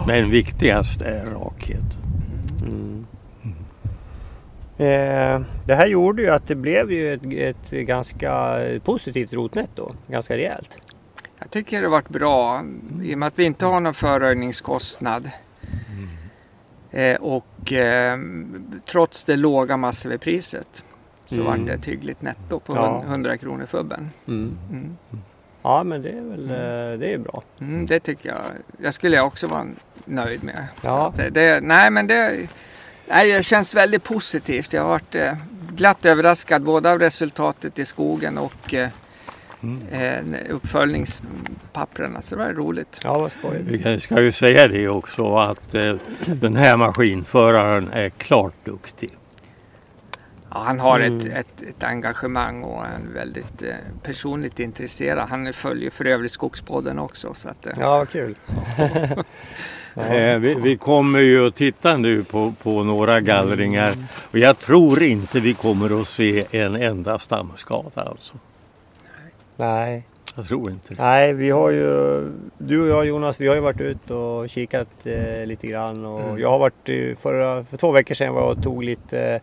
[0.07, 1.97] Men viktigast är rakhet.
[2.61, 3.05] Mm.
[4.77, 9.91] Eh, det här gjorde ju att det blev ju ett, ett ganska positivt rotnetto.
[10.07, 10.69] Ganska rejält.
[11.39, 12.63] Jag tycker det har varit bra
[13.03, 15.29] i och med att vi inte har någon förröjningskostnad.
[16.91, 18.19] Eh, och eh,
[18.85, 20.83] trots det låga massavedpriset
[21.25, 21.47] så Mm.
[21.47, 23.03] vart det ett hyggligt netto på Ja.
[23.07, 24.09] 100 kronor fubben.
[24.27, 24.57] Mm.
[24.71, 24.97] Mm.
[25.61, 27.43] Ja, men det är väl eh, det är bra.
[27.61, 28.37] Mm, det tycker jag.
[28.83, 29.65] Jag skulle också vara
[30.05, 30.67] nöjd med.
[30.81, 31.13] Ja.
[31.31, 32.47] Det, nej, men det,
[33.07, 34.73] nej, det känns väldigt positivt.
[34.73, 35.15] Jag har varit
[35.75, 38.73] glatt överraskad både av resultatet i skogen och
[39.63, 40.33] Mm.
[40.33, 42.21] eh, uppföljningspapperna.
[42.21, 42.99] Så det var roligt.
[43.03, 43.85] Ja, vad skojigt.
[43.85, 45.95] Vi ska ju säga det också att eh,
[46.25, 49.09] den här maskinföraren är klart duktig.
[50.51, 51.17] Ja, han har Mm.
[51.19, 53.67] ett, ett, ett engagemang och är väldigt eh,
[54.03, 55.29] personligt intresserad.
[55.29, 57.33] Han följer för övrigt Skogspodden också.
[57.33, 58.35] Så att, eh, Ja, kul.
[59.95, 63.93] Eh, vi, vi kommer ju att titta nu på, på några gallringar
[64.31, 68.35] och jag tror inte vi kommer att se en enda stamskada alltså.
[69.59, 70.03] Nej.
[70.35, 71.01] Jag tror inte det.
[71.03, 72.23] Nej, vi har ju,
[72.57, 76.05] du och jag Jonas, vi har ju varit ute och kikat eh, lite grann.
[76.05, 76.39] Och Mm.
[76.39, 79.41] Jag har varit förra, för två veckor sedan var jag och tog lite eh,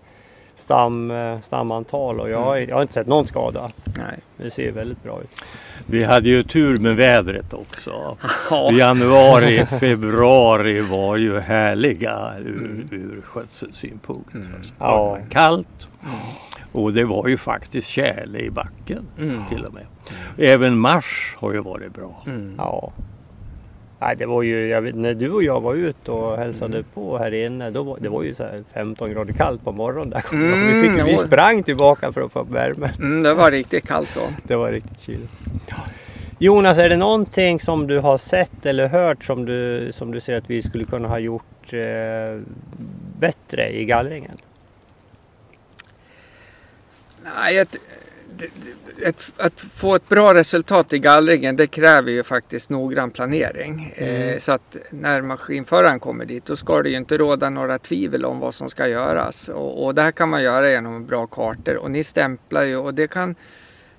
[0.57, 3.70] stam, eh, stamantal och jag, har- jag har inte sett någon skada.
[3.85, 4.18] nej.
[4.37, 5.42] Det ser väldigt bra ut.
[5.87, 8.16] Vi hade ju tur med vädret också.
[8.50, 8.72] Ja.
[8.72, 14.35] Januari, februari var ju härliga ur, ur skötselsynpunkt.
[14.35, 14.46] Mm.
[14.79, 15.18] Ja.
[15.31, 15.88] kallt
[16.72, 19.46] och det var ju faktiskt tjäle i backen Mm.
[19.48, 19.87] till och med.
[20.38, 22.22] Även mars har ju varit bra.
[22.26, 22.55] Mm.
[22.59, 22.92] Ja.
[24.00, 27.18] Nej, det var ju, jag vet, när du och jag var ute och hälsade på
[27.18, 30.11] här inne, då var, det var ju så här 15 grader kallt på morgonen.
[30.11, 30.18] Där.
[30.18, 30.31] ihåg.
[30.33, 32.90] vi, Mm, fick, vi sprang tillbaka för att få upp värme.
[32.98, 34.20] Mm, det var riktigt kallt då.
[34.42, 35.33] Det var riktigt kyligt.
[36.38, 40.37] Jonas, är det någonting som du har sett eller hört som du, som du ser
[40.37, 42.40] att vi skulle kunna ha gjort eh,
[43.18, 44.37] bättre i gallringen?
[47.34, 47.66] Nej, jag,
[49.02, 53.94] ett, att få ett bra resultat i gallringen det kräver ju faktiskt noggrann planering.
[53.96, 54.28] Mm.
[54.28, 58.24] Eh, så att när maskinföraren kommer dit då ska det ju inte råda några tvivel
[58.24, 59.48] om vad som ska göras.
[59.48, 62.94] Och, och det här kan man göra genom bra kartor och ni stämplar ju och
[62.94, 63.34] det kan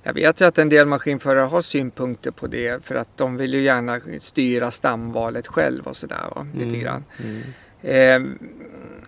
[0.04, 3.54] jag vet ju att en del maskinförare har synpunkter på det för att de vill
[3.54, 6.46] ju gärna styra stamvalet själv och sådär.
[6.54, 6.80] Lite Mm.
[6.80, 7.04] grann.
[7.24, 7.42] Mm.
[7.82, 8.20] Eh,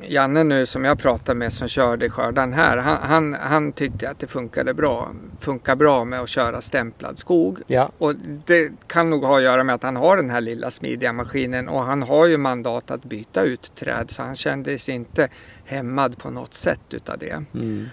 [0.02, 4.20] Janne nu som jag pratade med som körde skördan här, han, han, han tyckte att
[4.20, 5.12] det funkade bra.
[5.40, 7.60] Funkar bra med att köra stämplad skog.
[7.68, 7.92] Ja.
[7.98, 11.14] Och det kan nog ha att göra med att han har den här lilla smidiga
[11.14, 15.30] maskinen och han har ju mandat att byta ut träd så han kände sig inte
[15.66, 17.44] hämmad på något sätt utav det.
[17.54, 17.86] Mm.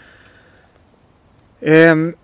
[1.60, 2.14] Ehm,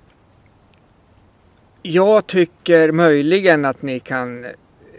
[1.82, 4.46] jag tycker möjligen att ni kan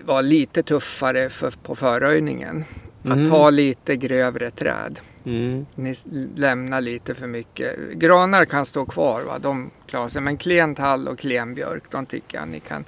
[0.02, 2.66] vara lite tuffare för, på förröjningen.
[3.04, 3.30] Att Mm.
[3.30, 5.00] ta lite grövre träd.
[5.26, 5.66] Mm.
[5.76, 5.96] Ni
[6.36, 7.76] lämnar lite för mycket.
[7.94, 9.40] Granar kan stå kvar, va?
[9.40, 10.22] de klarar sig.
[10.22, 12.86] Men klen tall och klen björk, de tycker jag ni kan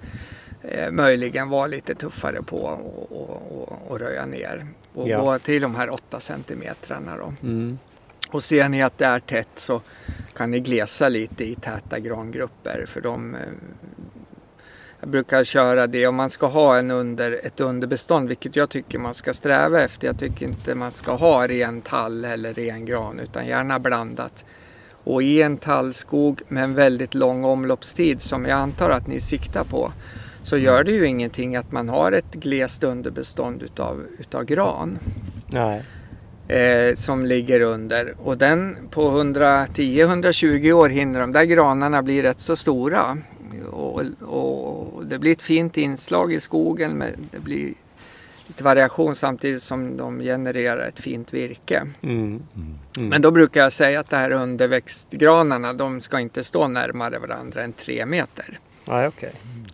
[0.61, 4.67] eh, möjligen vara lite tuffare på och, och, och, och röja ner.
[4.93, 5.21] Och Ja.
[5.21, 7.33] gå till de här 8 centimetrarna då.
[7.43, 7.79] Mm.
[8.29, 9.81] Och ser ni att det är tätt så
[10.35, 13.41] kan ni glesa lite i täta grangrupper för de eh,
[15.05, 18.99] jag brukar köra det om man ska ha en under, ett underbestånd, vilket jag tycker
[18.99, 20.07] man ska sträva efter.
[20.07, 24.45] Jag tycker inte man ska ha ren tall eller ren gran, utan gärna blandat.
[25.03, 29.63] Och i en tallskog med en väldigt lång omloppstid, som jag antar att ni siktar
[29.63, 29.91] på,
[30.43, 34.99] så gör det ju ingenting att man har ett glest underbestånd utav, utav gran
[35.47, 35.83] Nej.
[36.47, 38.13] eh, som ligger under.
[38.23, 43.17] Och den på 110-120 år hinner de där granarna bli rätt så stora.
[43.65, 46.91] Och, och det blir ett fint inslag i skogen.
[46.97, 47.73] Men det blir
[48.47, 51.87] lite variation samtidigt som de genererar ett fint virke.
[52.01, 52.43] Mm.
[52.55, 53.09] Mm.
[53.09, 57.63] Men då brukar jag säga att det här underväxtgranarna de ska inte stå närmare varandra
[57.63, 58.59] än tre meter.
[58.85, 59.33] Nej, okej.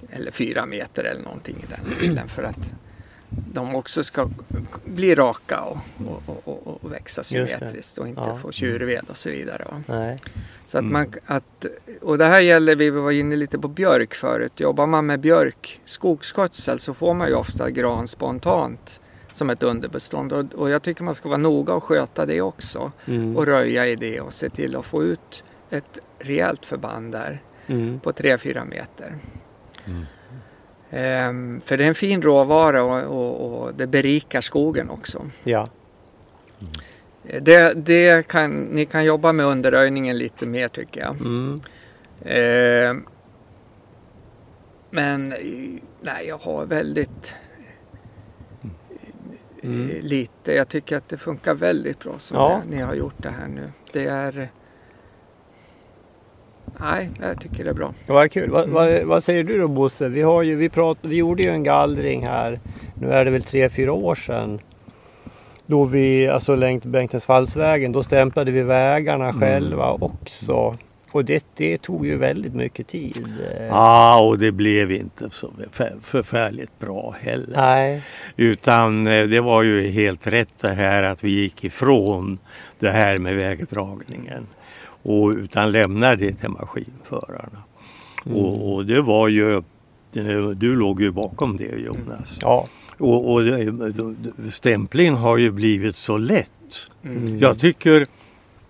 [0.09, 2.27] Eller fyra meter eller någonting i den stilen.
[2.27, 2.73] För att
[3.53, 4.29] de också ska
[4.85, 5.77] bli raka och,
[6.25, 8.37] och, och, och växa symmetriskt och inte Ja.
[8.37, 9.83] få tjurved och så vidare.
[9.87, 10.19] Nej.
[10.65, 10.93] Så att Mm.
[10.93, 11.65] man, att,
[12.01, 14.51] och det här gäller, vi var inne lite på björk förut.
[14.59, 20.33] Jobbar man med björk, skogsskötsel, så får man ju ofta gran spontant som ett underbestånd.
[20.33, 22.91] Och, och jag tycker man ska vara noga och sköta det också.
[23.05, 23.37] Mm.
[23.37, 27.99] Och röja i det och se till att få ut ett rejält förband där Mm.
[27.99, 29.17] på 3-4 meter.
[29.85, 30.05] Mm.
[30.89, 35.21] Ehm, för det är en fin råvara och, och, och det berikar skogen också.
[35.43, 35.69] Ja.
[37.41, 41.15] Det, det kan, ni kan jobba med underröjningen lite mer tycker jag.
[41.15, 41.61] Mm.
[42.25, 43.05] Ehm,
[44.89, 45.37] men eh,
[46.01, 47.35] nej, jag har väldigt
[48.63, 48.67] eh,
[49.63, 49.89] Mm.
[50.01, 50.53] lite.
[50.53, 52.61] Jag tycker att det funkar väldigt bra som Ja.
[52.69, 53.71] ni har gjort det här nu.
[53.93, 54.49] Det är...
[56.79, 57.93] Nej, jag tycker det är bra.
[58.07, 58.49] Ja, vad kul.
[58.49, 58.73] Vad, Mm.
[58.73, 60.07] vad, vad säger du då Bosse?
[60.09, 62.59] Vi, har ju, vi, prat, vi gjorde ju en gallring här.
[62.95, 64.59] Nu är det väl tre, fyra år sedan.
[65.71, 69.39] Då vi, alltså längs Bengtsfallsvägen, då stämplade vi vägarna Mm.
[69.39, 70.77] själva också.
[71.11, 73.27] Och det, det tog ju väldigt mycket tid.
[73.69, 77.55] Ja, och det blev inte så förfär- förfärligt bra heller.
[77.55, 78.01] Nej.
[78.35, 82.37] Utan eh, det var ju helt rätt det här att vi gick ifrån
[82.79, 84.47] det här med vägdragningen.
[85.03, 87.63] Och utan lämnar det till maskinförarna.
[88.25, 88.37] Mm.
[88.37, 89.61] Och, och det var ju,
[90.55, 92.39] du låg ju bakom det Jonas.
[92.41, 92.67] Ja.
[92.97, 96.51] Och, och det- stämpling har ju blivit så lätt.
[97.03, 97.39] Mm.
[97.39, 98.07] Jag tycker,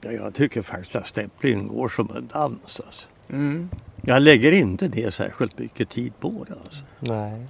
[0.02, 2.60] ja, jag tycker faktiskt att stämpling går som en dans.
[2.86, 3.08] Alltså.
[3.30, 3.70] Mm.
[4.02, 6.54] Jag lägger inte det särskilt mycket tid på det.
[6.66, 6.82] Alltså.
[7.00, 7.46] Nej.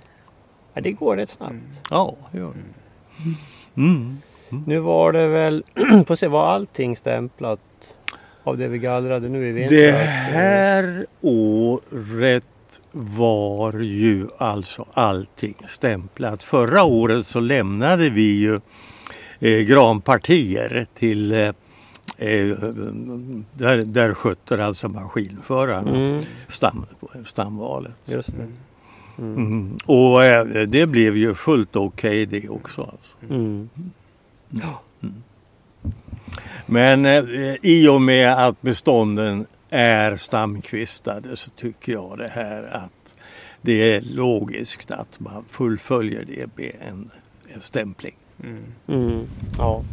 [0.73, 1.51] Ja, det går rätt snabbt.
[1.51, 1.63] Mm.
[1.89, 3.81] Ja, det gör det.
[3.81, 4.17] Mm.
[4.65, 5.63] Nu var det väl,
[6.07, 7.59] får se, var allting stämplat
[8.43, 9.71] av det vi gallrade nu i vintras?
[9.79, 12.43] Det här året
[12.91, 16.43] var ju alltså allting stämplat.
[16.43, 18.59] Förra året så lämnade vi ju
[19.39, 21.39] eh, granpartier till eh,
[22.17, 22.57] eh,
[23.53, 26.85] där, där skötte alltså maskinförarna Mm, stam,
[27.25, 28.09] stamvalet.
[28.09, 28.55] Mm.
[29.17, 29.77] Mm.
[29.85, 32.81] Och eh, det blev ju fullt okej det också.
[32.81, 33.33] Alltså.
[33.33, 33.69] Mm.
[36.65, 43.15] Men eh, i och med att bestånden är stamkvistade så tycker jag det här att
[43.61, 47.09] det är logiskt att man fullföljer det med en,
[47.47, 48.15] en stämpling.
[48.43, 48.63] Mm.
[48.87, 49.27] Mm.
[49.57, 49.83] Ja.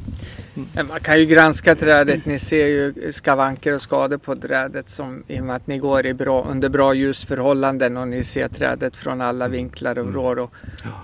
[0.89, 2.27] Man kan ju granska trädet.
[2.27, 6.07] Ni ser ju skavanker och skador på trädet som, i och med att ni går
[6.07, 10.39] i bra, under bra ljusförhållanden och ni ser trädet från alla vinklar och vrår.
[10.39, 10.55] Och,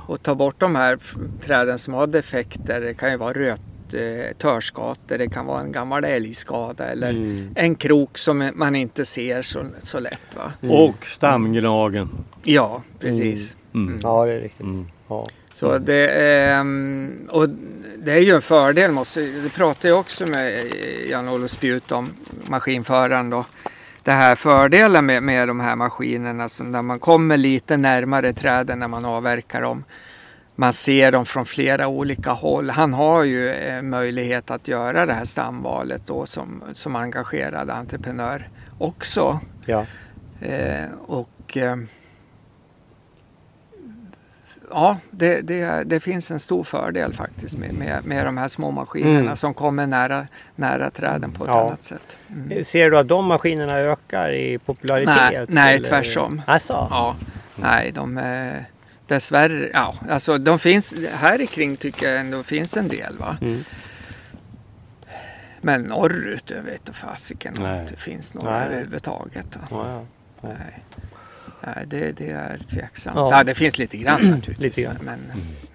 [0.07, 0.99] och ta bort de här
[1.41, 2.81] träden som har defekter.
[2.81, 3.61] Det kan ju vara röt,
[3.95, 7.53] eh, törskator, det kan vara en gammal älgskada eller Mm.
[7.57, 10.37] en krok som man inte ser så, så lätt.
[10.37, 10.53] Va?
[10.69, 12.09] Och stamgnagen.
[12.43, 13.57] Ja, precis.
[13.75, 14.01] Mm.
[14.03, 14.61] Ja, det är riktigt.
[14.61, 14.87] Mm.
[15.09, 15.27] Ja.
[15.53, 16.09] Så det,
[16.51, 17.49] mm, och
[17.99, 20.65] det är ju en fördel, måste, det pratade jag också med
[21.11, 22.09] Jan-Olof Spjut om,
[22.49, 23.45] maskinföraren då.
[24.03, 28.79] Det här fördelen med, med de här maskinerna, så när man kommer lite närmare träden
[28.79, 29.85] när man avverkar dem.
[30.57, 32.71] Man ser dem från flera olika håll.
[32.71, 38.47] Han har ju eh, möjlighet att göra det här stamvalet då som, som engagerad entreprenör
[38.79, 39.41] också.
[39.67, 39.87] Ja.
[40.41, 41.77] Eh, och eh,
[44.71, 48.71] ja, det, det, det finns en stor fördel faktiskt med, med, med de här små
[48.71, 49.37] maskinerna Mm.
[49.37, 50.27] som kommer nära,
[50.57, 51.67] nära träden på ett Ja.
[51.67, 52.19] annat sätt.
[52.31, 52.65] Mm.
[52.65, 55.17] Ser du att de maskinerna ökar i popularitet?
[55.33, 56.43] Nej, nej, eller?
[56.47, 56.73] Alltså?
[56.91, 57.17] Ja,
[57.57, 58.53] nej, de eh,
[59.07, 63.37] dessvärre, ja, alltså de finns här kring tycker jag ändå finns en del va.
[63.41, 63.65] Mm.
[65.61, 68.67] Men norrut, jag vet inte fasiken om det finns några Nej.
[68.67, 69.57] överhuvudtaget.
[69.57, 69.63] Va?
[69.71, 70.05] Ja,
[70.43, 70.49] ja.
[70.49, 70.85] Nej.
[71.67, 73.17] Nej, det, det är tveksamt.
[73.17, 73.29] Ja.
[73.31, 73.45] Ja.
[73.45, 74.77] det finns lite grann naturligtvis.
[74.77, 74.99] Lite grann.
[75.01, 75.21] Men,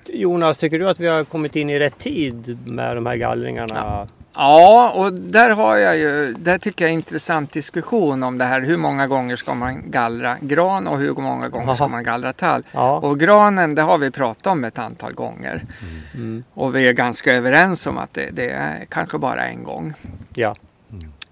[0.05, 4.07] Jonas, tycker du att vi har kommit in i rätt tid med de här gallringarna?
[4.39, 4.91] Ja.
[4.95, 8.61] ja, och där har jag ju, där tycker jag är intressant diskussion om det här.
[8.61, 12.63] Hur många gånger ska man gallra gran och hur många gånger ska man gallra tall?
[12.71, 12.97] Ja.
[12.99, 15.65] Och granen, det har vi pratat om ett antal gånger.
[16.13, 16.43] Mm.
[16.53, 19.93] Och vi är ganska överens om att det, det är kanske bara en gång.
[20.33, 20.55] ja,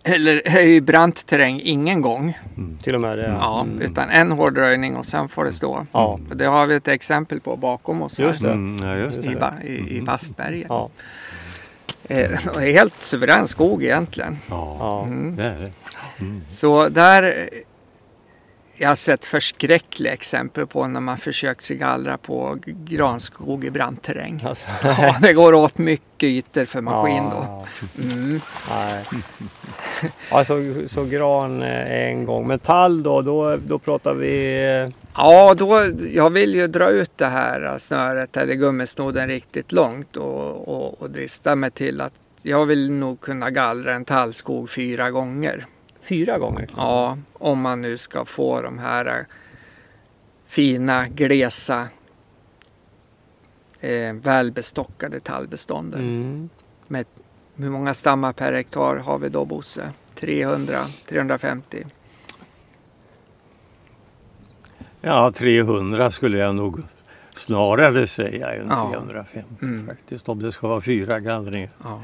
[0.03, 2.37] Eller i brant terräng ingen gång.
[2.83, 3.35] till och med det.
[3.39, 3.81] Ja, Mm.
[3.81, 5.85] utan en hård röjning och sen får det stå.
[5.91, 6.19] Ja.
[6.29, 8.25] Och det har vi ett exempel på bakom oss här.
[8.27, 8.51] Just det.
[8.51, 9.39] Mm, ja, just I, det.
[9.39, 10.65] ba, i, i Bastberget.
[10.69, 10.89] Ja.
[12.03, 12.29] Eh,
[12.59, 14.37] helt suverän skog egentligen.
[14.49, 15.03] Ja, Ja.
[15.03, 15.35] Mm.
[15.35, 15.71] det är det.
[16.19, 16.41] Mm.
[16.49, 17.49] Så där
[18.77, 24.03] jag har sett förskräckliga exempel på när man försökt sig gallra på granskog i brant
[24.03, 24.43] terräng.
[24.45, 24.65] Alltså.
[24.83, 27.37] Ja, det går åt mycket ytor för maskin då.
[27.37, 27.65] Ja.
[28.03, 28.39] Mm.
[28.69, 29.05] Nej.
[30.29, 30.53] Alltså
[30.89, 32.47] så gran eh, en gång.
[32.47, 34.63] Men tall då, då, då pratar vi...
[34.85, 40.17] eh, Ja, då, jag vill ju dra ut det här snöret eller gummisnoden riktigt långt
[40.17, 45.11] och, och, och drista mig till att jag vill nog kunna gallra en tallskog fyra
[45.11, 45.65] gånger.
[46.07, 46.69] Fyra gånger?
[46.77, 49.25] Ja, om man nu ska få de här eh,
[50.45, 51.87] fina, glesa,
[53.79, 55.99] eh, välbestockade tallbestånden.
[55.99, 56.49] Mm.
[57.55, 59.91] Hur många stammar per hektar har vi då Bosse?
[60.15, 61.85] 300, 350?
[65.01, 66.83] Ja, 300 skulle jag nog
[67.37, 68.89] snarare säga än Ja.
[68.91, 69.87] 350 Mm.
[69.87, 70.29] faktiskt.
[70.29, 71.69] Om det ska vara fyra gallringar.
[71.83, 72.01] Ja.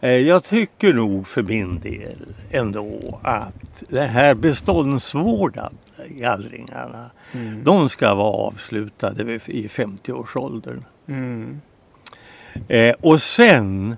[0.00, 5.76] Eh, Jag tycker nog för min del ändå att de här beståndsvårdande
[6.08, 7.64] gallringarna Mm.
[7.64, 10.84] de ska vara avslutade i 50-årsåldern.
[11.08, 11.60] Mm.
[12.68, 13.96] Eh, och sen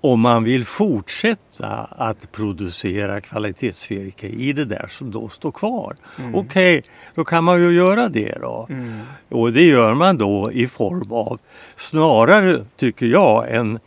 [0.00, 5.96] om man vill fortsätta att producera kvalitetsvirke i det där som då står kvar.
[6.34, 6.82] Okej,
[7.14, 8.66] då kan man ju göra det då.
[8.70, 9.00] Mm.
[9.28, 11.38] Och det gör man då i form av
[11.76, 13.78] snarare, tycker jag, en,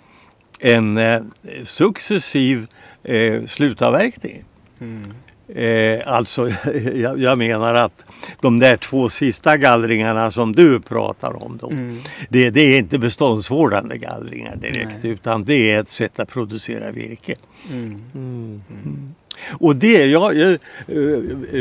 [0.60, 1.22] en eh,
[1.64, 2.68] successiv
[3.04, 4.44] eh, slutavverkning.
[4.82, 5.14] Mm.
[5.56, 6.50] Eh, alltså,
[6.96, 8.06] jag, jag menar att
[8.42, 11.98] de där två sista gallringarna som du pratar om, då, Mm.
[12.30, 15.12] det, det är inte beståndsvårdande gallringar direkt Nej.
[15.12, 17.36] utan det är ett sätt att producera virke.
[17.70, 18.02] Mm.
[18.16, 18.62] Mm.
[19.60, 20.58] Och det, jag, jag, eh,
[21.54, 21.60] eh,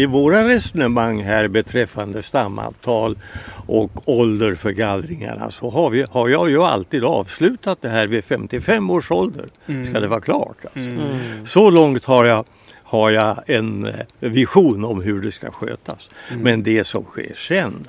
[0.00, 3.18] i våra resonemang här beträffande stamantal
[3.66, 8.24] och ålder för gallringarna så har, vi, har jag ju alltid avslutat det här vid
[8.24, 9.48] 55 års ålder.
[9.84, 10.56] Ska det vara klart.
[10.64, 10.90] Alltså.
[10.90, 11.46] Mm.
[11.46, 12.44] Så långt har jag,
[12.90, 16.10] har jag en eh, vision om hur det ska skötas.
[16.42, 17.88] Men det som sker sen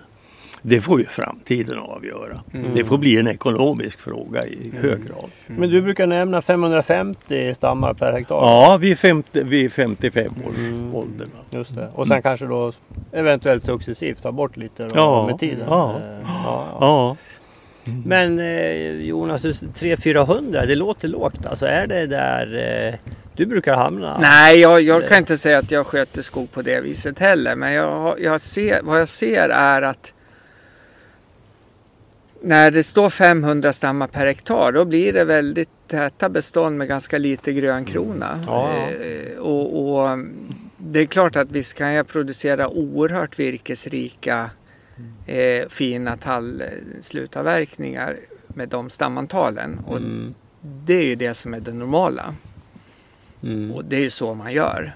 [0.64, 2.42] det får ju framtiden avgöra.
[2.74, 5.30] Det får bli en ekonomisk fråga i hög grad.
[5.48, 8.36] Men du brukar nämna 550 stammar per hektar.
[8.36, 10.96] Ja, vid, 50, vid 55 års Mm.
[10.96, 11.28] ålder.
[11.50, 11.90] Just det.
[11.96, 12.74] Och sen kanske då
[13.12, 15.66] eventuellt successivt ta bort lite då, Ja, med tiden.
[15.70, 15.96] ja.
[15.96, 16.78] Eh, ja, ja.
[16.80, 17.16] Ja,
[18.06, 21.46] Men eh, Jonas, 300-400 det låter lågt.
[21.46, 22.56] Alltså är det där
[22.88, 24.18] eh, du brukar hamna?
[24.20, 27.56] Nej, jag, jag kan inte säga att jag sköter skog på det viset heller.
[27.56, 30.14] Men jag, jag ser, vad jag ser är att
[32.42, 37.18] när det står 500 stammar per hektar då blir det väldigt täta bestånd med ganska
[37.18, 38.44] lite grönkrona.
[38.48, 38.74] Ja.
[38.90, 40.18] Eh, och, och
[40.78, 44.50] det är klart att visst kan jag producera oerhört virkesrika
[45.26, 48.18] eh, fina tallslutavverkningar
[48.48, 49.80] med de stamantalen.
[49.88, 50.34] Och Mm.
[50.62, 52.36] det är ju det som är det normala.
[53.44, 53.72] Mm.
[53.72, 54.96] Och det är ju så man gör.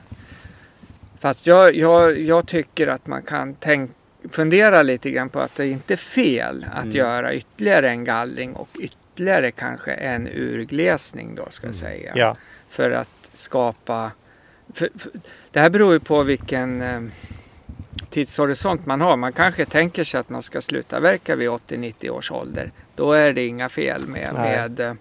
[1.19, 3.91] Fast jag, jag, jag tycker att man kan tänk,
[4.31, 6.95] fundera lite grann på att det inte är fel att Mm.
[6.95, 12.11] göra ytterligare en gallring och yt, ytterligare kanske en urglesning då ska jag säga.
[12.15, 12.37] Ja.
[12.69, 14.11] För att skapa...
[14.73, 15.11] För, för,
[15.51, 17.01] det här beror ju på vilken eh,
[18.09, 19.17] tidshorisont man har.
[19.17, 22.71] Man kanske tänker sig att man ska sluta verka vid 80-90 års ålder.
[22.95, 24.57] Då är det inga fel med, Nej.
[24.57, 24.93] med, eh,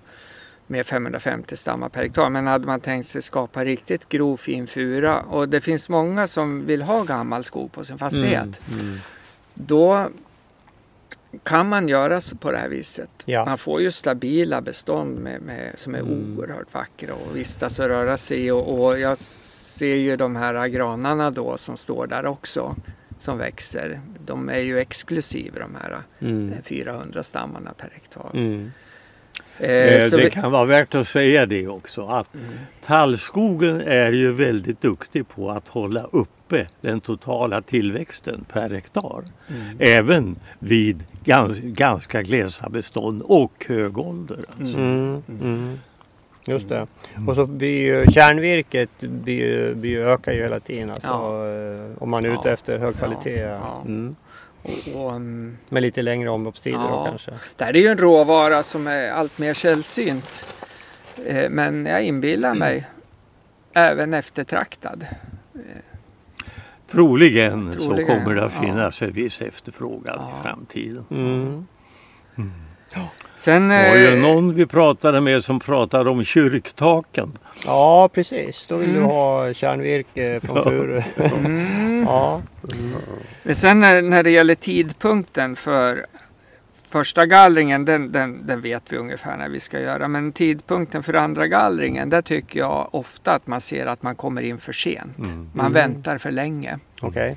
[0.66, 2.30] med 550 stammar per hektar.
[2.30, 6.66] Men hade man tänkt sig skapa riktigt grov fin fura och det finns många som
[6.66, 8.60] vill ha gammal skog på sin fastighet.
[8.72, 8.80] Mm.
[8.80, 8.98] Mm.
[9.54, 10.08] Då
[11.42, 13.10] kan man göra så på det här viset.
[13.24, 13.44] Ja.
[13.44, 16.38] Man får ju stabila bestånd med, med, som är Mm.
[16.38, 18.52] oerhört vackra och vistas och röra sig.
[18.52, 22.76] Och, och jag ser ju de här granarna då som står där också
[23.18, 24.00] som växer.
[24.26, 26.52] De är ju exklusiva de här Mm.
[26.52, 28.30] eh, 400 stammarna per hektar.
[28.34, 28.72] Mm.
[29.58, 32.46] Eh, Eh, det vi- kan vara värt att säga det också att Mm.
[32.86, 39.22] tallskogen är ju väldigt duktig på att hålla uppe den totala tillväxten per hektar.
[39.48, 39.76] Mm.
[39.78, 44.38] Även vid gans, ganska glesa bestånd och hög ålder.
[44.60, 44.78] Alltså.
[44.78, 45.22] Mm.
[45.28, 45.78] Mm.
[46.46, 46.86] Just det.
[47.28, 50.90] Och så blir ju kärnvirket blir blir ökar ju hela tiden.
[50.90, 51.48] Alltså, Ja.
[51.48, 52.50] eh, Om man är ute Ja.
[52.54, 52.98] efter hög Ja.
[52.98, 53.40] kvalitet.
[53.40, 53.84] Ja.
[54.64, 54.78] Mm.
[54.96, 57.04] Och, och, mm, Med lite längre omloppstider då Ja.
[57.06, 57.30] kanske.
[57.56, 60.46] Det här är ju en råvara som är allt mer sällsynt.
[61.26, 62.86] Eh, Men jag inbillar mig
[63.72, 65.06] även eftertraktad.
[66.86, 68.60] Troligen, Troligen, så kommer det att ja.
[68.62, 70.38] finnas en viss efterfrågan Ja.
[70.38, 71.04] i framtiden.
[71.10, 71.66] Mm.
[73.36, 77.32] Sen, Det var ju eh, någon vi pratade med som pratade om kyrktaken.
[77.66, 79.08] Ja precis, då vill du Mm.
[79.10, 81.02] ha kärnvirke från furu.
[81.16, 82.42] mm, ja.
[83.42, 86.06] men sen när, när det gäller tidpunkten för
[86.88, 90.08] första gallringen, den, den, den vet vi ungefär när vi ska göra.
[90.08, 94.42] Men tidpunkten för andra gallringen, där tycker jag ofta att man ser att man kommer
[94.42, 95.18] in för sent.
[95.18, 95.50] Mm.
[95.54, 95.72] Man Mm.
[95.72, 96.78] väntar för länge.
[97.00, 97.36] Okej.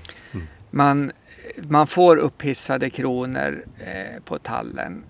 [0.72, 1.12] Man,
[1.58, 5.04] man får upphissade kronor eh, på tallen.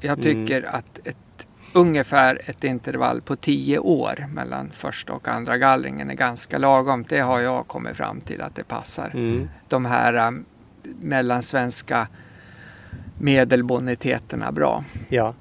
[0.00, 0.22] Jag Mm.
[0.46, 6.14] tycker att ett, ungefär ett intervall på 10 år mellan första och andra gallringen är
[6.14, 7.04] ganska lagom.
[7.08, 9.10] Det har jag kommit fram till att det passar.
[9.14, 9.48] Mm.
[9.68, 10.44] De här um,
[11.00, 12.08] mellansvenska
[13.18, 14.84] medelboniteterna bra.
[15.08, 15.34] Ja.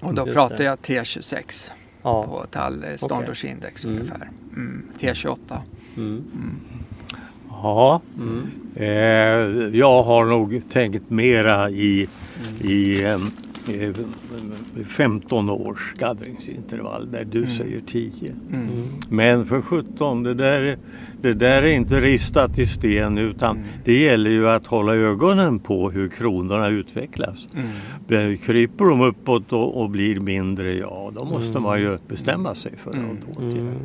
[0.00, 0.64] Och då Just pratar det.
[0.64, 1.70] jag T26
[2.02, 2.22] Ja.
[2.24, 3.96] på tall eh, ståndårsindex Mm.
[3.98, 4.30] ungefär.
[4.56, 5.58] Mm, T28.
[5.96, 6.24] Mm.
[7.50, 8.50] Ja, Mm.
[8.74, 12.08] eh, jag har nog tänkt mera i,
[12.60, 13.18] i eh, eh,
[14.88, 17.50] 15 års gallringsintervall där du Mm.
[17.50, 18.32] säger 10.
[18.48, 18.62] Mm.
[18.68, 18.88] Mm.
[19.08, 20.78] Men för 17, det där,
[21.20, 23.68] det där är inte ristat i sten utan Mm.
[23.84, 27.46] det gäller ju att hålla ögonen på hur kronorna utvecklas.
[28.08, 28.36] Mm.
[28.36, 31.62] Kryper de uppåt och, och blir mindre, ja då måste Mm.
[31.62, 33.04] man ju bestämma sig för Mm.
[33.08, 33.52] något åtgärd.
[33.60, 33.76] Mm.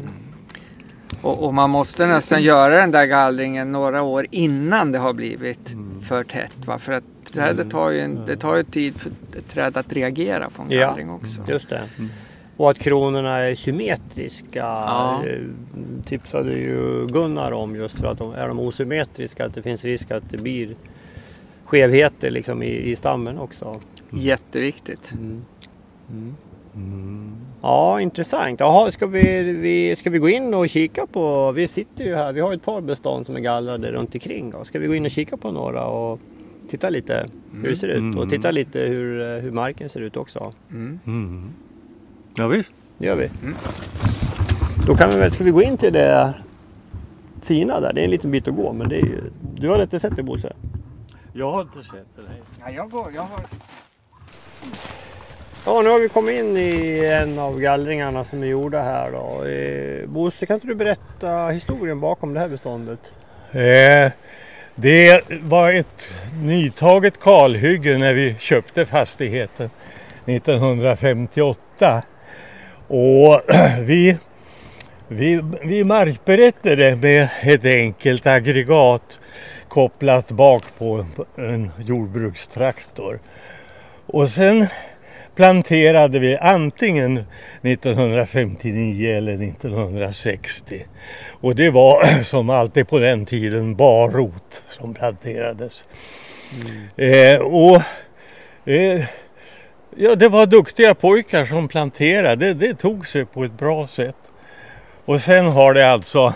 [1.22, 5.74] Och, och man måste nästan göra den där gallringen några år innan det har blivit
[5.74, 6.02] Mm.
[6.02, 6.52] för tätt.
[6.68, 6.78] Va?
[6.78, 7.04] För att
[7.36, 10.72] trädet tar ju, en, det tar ju tid för ett träd att reagera på en
[10.72, 10.80] Ja.
[10.88, 11.42] gallring också.
[11.48, 11.82] Just det.
[11.98, 12.10] Mm.
[12.58, 15.24] Och att kronorna är symmetriska Ja.
[15.26, 15.40] eh,
[16.06, 20.12] tipsade ju Gunnar om just för att de, är de osymmetriska att det finns risk
[20.12, 20.76] att det blir
[21.66, 23.80] skevheter liksom i, i stammen också.
[24.10, 25.14] Jätteviktigt.
[25.14, 25.42] Mm.
[26.12, 26.36] Mm.
[26.76, 27.32] Mm.
[27.62, 28.60] Ja, intressant.
[28.60, 32.34] Jaha, ska vi, vi, ska vi gå in och kika på, vi sitter ju här,
[32.34, 34.52] vi har ett par bestånd som är gallrade runt omkring.
[34.52, 34.64] Då.
[34.64, 36.20] Ska vi gå in och kika på några och
[36.70, 38.30] titta lite hur det ser ut och Mm.
[38.30, 40.54] titta lite hur, hur marken ser ut också.
[40.72, 41.00] Mm.
[41.08, 41.50] Mm.
[42.38, 42.72] Ja, visst.
[42.98, 43.30] Det gör vi.
[43.44, 43.56] Mm.
[44.88, 46.34] Då kan vi väl, ska vi gå in till det
[47.42, 47.94] fina där?
[47.94, 49.22] Det är en liten bit att gå men det är ju,
[49.56, 50.54] du har inte sett det Bosse?
[51.34, 52.22] Jag har inte sett det.
[52.30, 52.42] Nej.
[52.60, 53.40] Ja, jag, går, jag har...
[55.66, 59.44] Ja, nu har vi kommit in i en av gallringarna som är gjorda här då.
[59.46, 63.14] Eh, Bosse, kan inte du berätta historien bakom det här beståndet?
[63.52, 64.12] Eh,
[64.76, 66.10] det var ett
[66.42, 69.70] nytaget kalhygge när vi köpte fastigheten
[70.26, 72.02] 1958.
[72.88, 73.42] Och
[73.80, 74.18] vi,
[75.08, 79.20] vi, vi markberättade med ett enkelt aggregat
[79.68, 81.06] kopplat bak på
[81.36, 83.20] en jordbrukstraktor.
[84.06, 84.68] Och sen
[85.36, 87.24] planterade vi antingen
[87.62, 90.86] 1959 eller 1960.
[91.42, 95.84] Och det var som alltid på den tiden barrot som planterades.
[96.96, 97.82] Eh, och
[98.66, 99.06] eh,
[99.96, 102.54] ja, det var duktiga pojkar som planterade.
[102.54, 104.18] Det, det tog sig på ett bra sätt.
[105.06, 106.34] Och sen har det alltså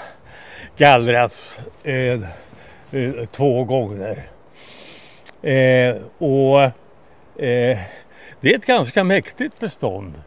[0.78, 1.95] gallrats eh,
[2.91, 4.24] eh, två gånger.
[5.41, 6.62] Eh, och
[7.43, 7.78] eh,
[8.42, 10.22] det är ett ganska mäktigt bestånd.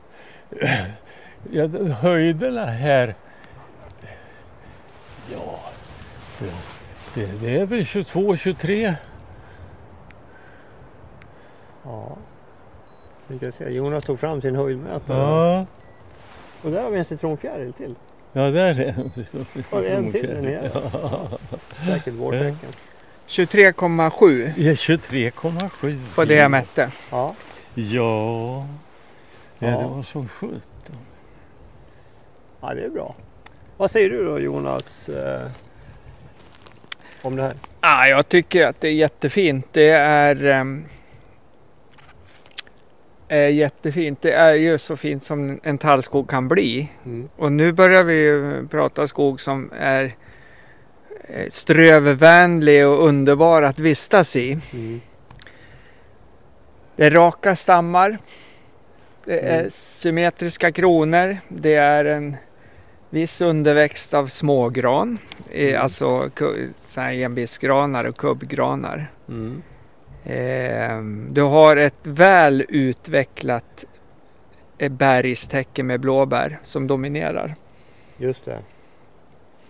[1.50, 1.66] Ja,
[2.00, 3.14] höjderna här
[5.32, 5.60] Ja,
[6.38, 6.50] det,
[7.14, 8.94] det, det är väl 22, 23.
[11.84, 12.16] Ja.
[13.28, 13.70] Tänkte jag säga.
[13.70, 15.18] Jonas tog fram sin höjdmätare.
[15.18, 15.66] Ja,
[16.62, 17.94] Och där har vi en citronfjäril till.
[18.32, 19.24] ja där är en.
[19.24, 20.42] Står Och en till där citronfjäril.
[20.44, 20.70] nere.
[21.02, 21.28] Ja.
[21.86, 22.70] Säkert vårtecken.
[23.28, 25.98] 23,7 Ja, 23,7.
[26.14, 26.90] på det jag mätte.
[27.10, 27.34] Ja.
[27.74, 28.66] Ja,
[29.58, 30.96] ja, det var som sjutton.
[32.60, 33.14] ja, det är bra.
[33.76, 35.08] Vad säger du då Jonas?
[35.08, 35.50] Eh,
[37.22, 37.54] om det här?
[37.80, 39.66] Ah, jag tycker att det är jättefint.
[39.72, 40.66] Det är,
[43.28, 44.22] är jättefint.
[44.22, 46.90] Det är ju så fint som en tallskog kan bli.
[47.04, 47.28] Mm.
[47.36, 50.04] Och nu börjar vi ju prata skog som är
[51.28, 54.58] eh, strövvänlig och underbar att vistas i.
[54.72, 55.00] Mm.
[56.96, 58.18] Det är raka stammar.
[59.24, 59.70] Det är Mm.
[59.70, 61.38] symmetriska kronor.
[61.48, 62.36] Det är en
[63.10, 65.18] viss underväxt av smågran.
[65.50, 65.82] eh, Mm.
[65.82, 66.30] Alltså
[66.96, 69.10] enbitsgranar och kubbgranar.
[69.28, 69.62] Mm.
[70.24, 73.84] Ehm, Du har ett väl utvecklat
[74.78, 77.54] eh, bergstäcke med blåbär som dominerar.
[78.18, 78.58] Just det.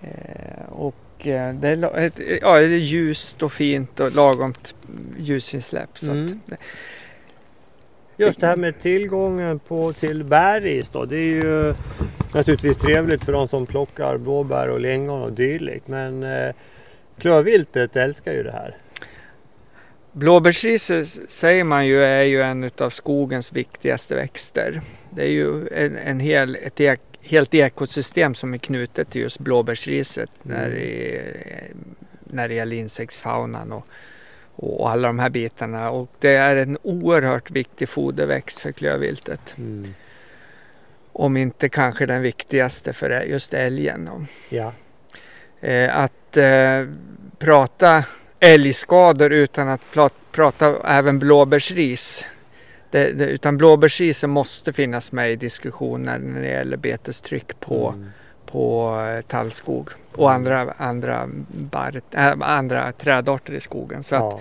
[0.02, 4.74] Eh, Och eh, det är, ett, ja, det är ljust och fint och lagomt
[5.18, 5.98] ljusinsläpp.
[5.98, 6.40] Så Mm.
[6.50, 6.58] att,
[8.16, 11.04] Just det här med tillgången på, till bäris då.
[11.04, 11.74] Det är ju
[12.34, 15.88] naturligtvis trevligt för de som plockar blåbär och lingon och dylikt.
[15.88, 16.54] Men eh,
[17.18, 18.76] klövviltet älskar ju det här.
[20.12, 24.80] Blåbärsris s- säger man ju är ju en av skogens viktigaste växter.
[25.10, 29.38] Det är ju en, en hel, ett ek, helt ekosystem som är knutet till just
[29.40, 30.78] blåbärsriset när, Mm.
[30.78, 31.20] det,
[32.24, 33.86] när det gäller insektsfaunan och,
[34.56, 35.90] och alla de här bitarna.
[35.90, 39.56] Och det är en oerhört viktig foderväxt för klövviltet.
[41.12, 44.26] Om inte kanske den viktigaste för just älgen.
[44.48, 44.72] Ja.
[45.60, 46.86] Eh, att eh,
[47.38, 48.04] prata
[48.40, 49.80] älgskador utan att
[50.32, 52.26] prata även blåbärsris.
[52.90, 58.10] Det, det, utan blåbärsrisen måste finnas med i diskussioner när det gäller betestryck på, Mm.
[58.52, 64.02] På eh, tallskog och andra, andra, bar, äh, andra trädarter i skogen.
[64.02, 64.40] Så att, Ja.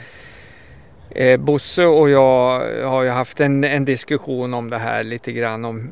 [1.16, 5.66] Eh, Bosse och jag har ju haft en, en diskussion om det här lite grann
[5.66, 5.90] om,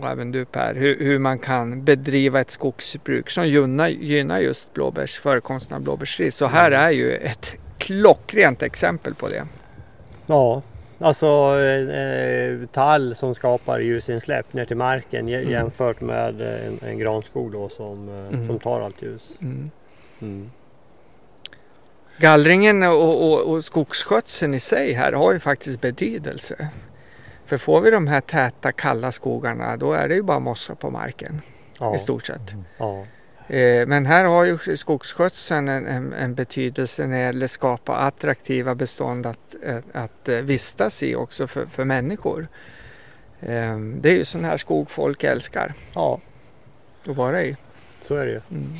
[0.00, 4.74] och även du Per, hur, hur man kan bedriva ett skogsbruk som gynnar, gynnar just
[4.74, 6.36] blåbärs, förekomsten av blåbärsris.
[6.36, 9.42] Så här är ju ett klockrent exempel på det.
[10.26, 10.62] ja.
[11.02, 11.26] Alltså
[11.60, 15.50] eh, tall som skapar ljusinsläpp ner till marken Mm.
[15.50, 18.46] jämfört med eh, en, en granskog då som, eh, Mm.
[18.46, 19.30] som tar allt ljus.
[19.40, 19.70] Mm.
[20.20, 20.50] Mm.
[22.18, 26.68] Gallringen och, och, och skogsskötseln i sig här har ju faktiskt betydelse.
[27.46, 30.90] För får vi de här täta kalla skogarna då är det ju bara mossa på
[30.90, 31.40] marken
[31.78, 31.94] Ja.
[31.94, 32.54] i stort sett.
[32.78, 33.04] Ja.
[33.50, 37.96] Eh, Men här har ju skogsskötseln en, en, en betydelse när det gäller att skapa
[37.96, 42.48] attraktiva bestånd att, att, att eh, vistas i också för, för människor.
[43.40, 46.20] Eh, Det är ju sån här skog folk älskar ja,
[47.08, 47.56] att vara i.
[48.02, 48.40] så är det ju.
[48.50, 48.72] Mm.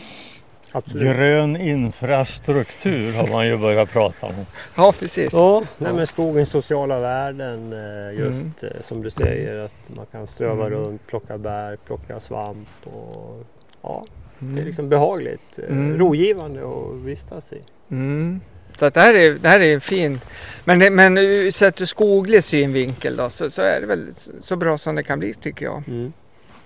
[0.73, 1.03] Absolut.
[1.17, 4.33] Grön infrastruktur har man ju börjat prata om.
[4.77, 5.33] Ja, precis.
[5.33, 8.75] Ja, nej, men skogens sociala värden eh, just Mm.
[8.77, 10.79] eh, som du säger att man kan ströva Mm.
[10.79, 13.45] runt, plocka bär, plocka svamp och
[13.83, 14.05] ja,
[14.41, 14.67] det är Mm.
[14.67, 15.99] liksom behagligt, eh, Mm.
[15.99, 17.63] rogivande att vistas i.
[17.91, 18.41] Mm.
[18.79, 20.25] Så att det här är, det här är fint.
[20.65, 24.09] Men, men ur- sett ur skoglig synvinkel då, så, så är det väl
[24.41, 25.83] så bra som det kan bli tycker jag.
[25.89, 26.13] Mm.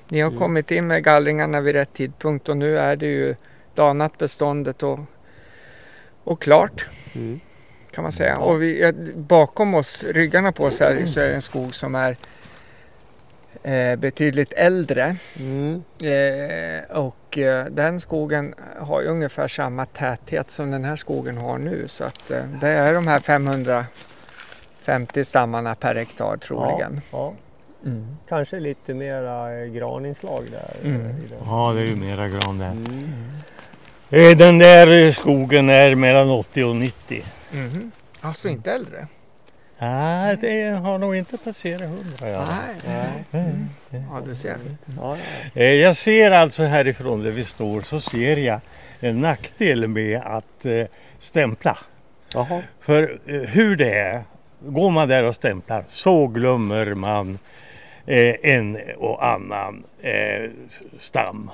[0.09, 0.39] Ni har Mm.
[0.41, 3.35] kommit in med gallringarna vid rätt tidpunkt och nu är det ju
[3.75, 4.99] danat beståndet och,
[6.25, 7.41] och klart Mm.
[7.91, 8.39] kan man säga.
[8.39, 11.95] Och vi, eh, bakom oss, ryggarna på oss här, så är det en skog som
[11.95, 12.17] är
[13.63, 15.17] eh, betydligt äldre.
[15.39, 15.83] Mm.
[16.03, 21.59] Eh, och eh, den skogen har ju ungefär samma täthet som den här skogen har
[21.59, 21.85] nu.
[21.89, 27.01] Så att eh, det är de här 550 stammarna per hektar troligen.
[27.13, 27.35] Ja,
[27.87, 28.17] Mm.
[28.29, 30.77] kanske lite mera eh, graninslag där.
[30.83, 31.03] eh, Mm.
[31.07, 31.17] den.
[31.47, 32.71] Ja, det är ju mera gran där.
[32.71, 33.11] Mm.
[34.11, 37.25] Eh, Den där skogen är mellan 80 och 90.
[37.53, 37.91] Mhm.
[38.21, 39.07] Alltså inte äldre?
[39.79, 42.05] Nej, det har nog inte passerat 100.
[42.21, 42.47] Ja.
[42.85, 43.25] Nej.
[43.33, 43.69] Mm.
[43.91, 44.57] Ja, du ser.
[45.01, 45.61] Ja, ja.
[45.61, 48.61] Eh, Jag ser alltså härifrån där vi står så ser jag
[49.01, 50.85] en nackdel med att eh,
[51.19, 51.79] stämpla.
[52.35, 52.63] Jaha.
[52.81, 54.25] För eh, hur det är,
[54.61, 57.39] går man där och stämplar så glömmer man
[58.07, 59.85] en och annan
[61.01, 61.51] stam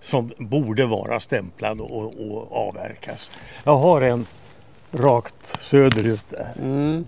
[0.00, 3.30] som borde vara stämplad och, och avverkas.
[3.64, 4.26] Jag har en
[4.92, 6.48] rakt söderut där.
[6.58, 7.06] Mm.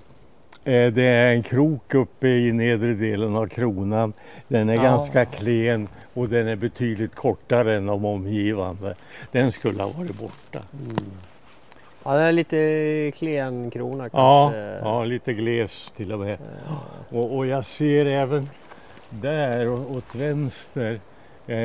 [0.65, 4.13] Eh, Det är en krok uppe i nedre delen av kronan.
[4.49, 4.83] Den är Ja.
[4.83, 8.95] ganska klen och den är betydligt kortare än de omgivande.
[9.33, 10.59] Den skulle ha varit borta.
[10.73, 10.97] Mm.
[12.05, 14.89] Ja, det är lite klen krona Ja, kanske.
[14.89, 16.39] ja, lite gles till och med.
[17.09, 18.49] Och, och jag ser även
[19.11, 21.01] där åt vänster,
[21.47, 21.57] eh,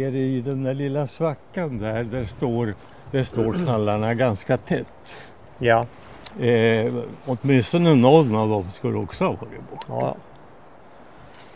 [0.00, 2.74] i den där lilla svackan där, där står,
[3.10, 5.14] där står tallarna ganska tätt.
[5.58, 5.86] Ja.
[6.40, 6.92] Eh,
[7.26, 9.84] åtminstone någon av dem skulle också ha varit bort.
[9.88, 10.16] ja.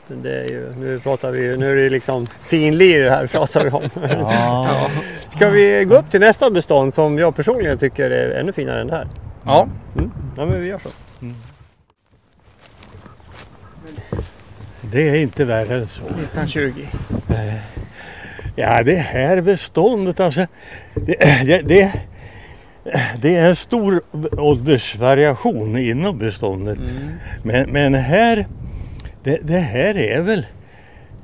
[0.07, 3.64] Men det är ju, nu pratar vi ju, nu är det liksom finlir här pratar
[3.64, 3.83] vi om.
[4.20, 4.89] Ja.
[5.29, 8.87] Ska vi gå upp till nästa bestånd som jag personligen tycker är ännu finare än
[8.87, 9.09] det här?
[9.45, 10.11] Ja, Mm.
[10.37, 10.89] Ja men vi gör så.
[14.81, 16.05] Det är inte värre än så.
[16.05, 16.73] 1920.
[18.57, 20.47] Ja, det här beståndet alltså.
[20.95, 21.16] Det,
[21.47, 21.93] det, det,
[23.20, 24.01] det är en stor
[24.39, 26.78] åldersvariation inom beståndet.
[27.43, 28.47] Men, men här,
[29.22, 30.47] det, det här är väl,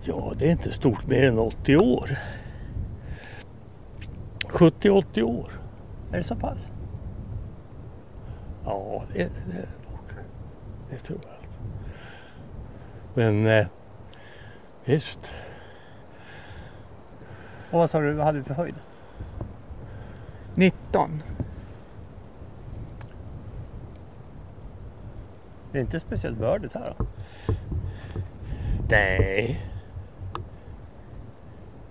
[0.03, 2.11] ja det är inte stort mer än 80 år.
[4.45, 5.53] 70-80 år.
[6.13, 6.71] Är det så pass?
[8.65, 10.25] Ja, det, det är det nog.
[10.91, 11.33] Det tror jag.
[11.33, 11.59] Alltså.
[13.15, 13.67] Men eh,
[14.85, 15.33] visst.
[17.71, 18.75] Och vad sa du, vad hade du för höjd?
[20.59, 21.23] 19.
[25.73, 27.07] Det är inte speciellt bördigt här då?
[28.91, 29.65] Nej.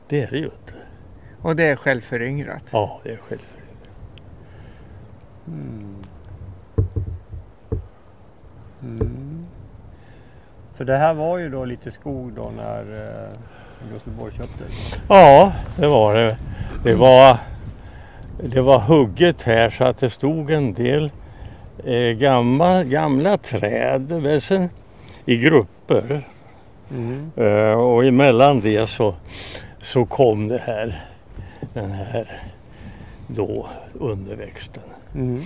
[0.08, 0.74] Det är det ju inte.
[1.42, 2.64] Och det är självföryngrat.
[2.72, 3.90] Ja, det är självföryngrat.
[8.82, 9.46] Mm.
[10.74, 13.40] För det här var ju då lite skog då när eh,
[13.92, 14.64] Gustavsborg köpte.
[15.10, 16.38] Ja, det var det.
[16.84, 17.40] Det var,
[18.44, 21.12] det var hugget här så att det stod en del
[21.86, 24.70] eh, gamla, gamla träd men sen,
[25.26, 26.28] i grupper.
[26.92, 27.32] Mm.
[27.36, 29.16] Eh, och emellan det så,
[29.82, 31.06] så kom det här,
[31.74, 32.42] den här
[33.28, 34.84] då underväxten.
[35.16, 35.42] Mm.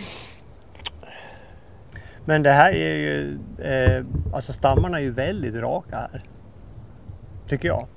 [2.25, 6.21] Men det här är ju, eh, alltså stammarna är ju väldigt raka här.
[7.47, 7.87] Tycker jag.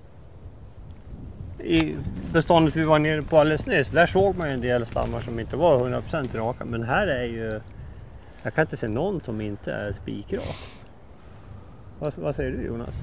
[1.65, 1.97] I
[2.33, 5.41] beståndet vi var nere på alldeles nyss, där såg man ju en del stammar som
[5.41, 6.65] inte var 100% raka.
[6.65, 7.61] Men här är ju,
[8.43, 10.57] jag kan inte se någon som inte är spikrak.
[11.99, 12.95] Vad, vad säger du Jonas?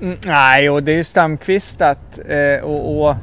[0.00, 2.18] Mm, nej, och det är ju stamkvistat.
[2.28, 3.16] Eh, och, och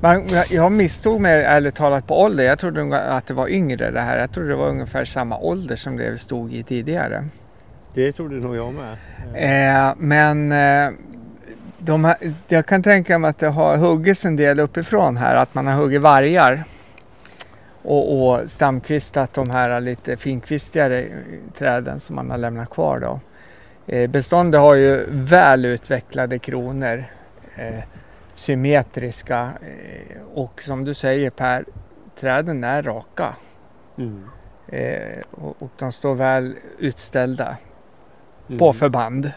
[0.00, 2.44] man, jag misstog mig ärligt talat på ålder.
[2.44, 4.18] Jag trodde att det var yngre det här.
[4.18, 7.24] Jag trodde det var ungefär samma ålder som det vi stod i tidigare.
[7.94, 8.96] Det trodde nog jag med.
[9.34, 10.92] Eh, men eh,
[11.78, 12.16] de här,
[12.48, 15.36] jag kan tänka mig att det har huggits en del uppifrån här.
[15.36, 16.64] Att man har huggit vargar.
[17.82, 21.04] Och, och stamkvistat de här lite finkvistigare
[21.58, 23.20] träden som man har lämnat kvar då.
[23.86, 27.04] Eh, beståndet har ju väl utvecklade kronor.
[27.56, 27.80] Eh,
[28.32, 31.64] symmetriska eh, och som du säger Per,
[32.20, 33.34] träden är raka.
[33.98, 34.24] Mm.
[34.68, 37.56] Eh, och, och de står väl utställda
[38.48, 38.58] Mm.
[38.58, 39.32] på förband.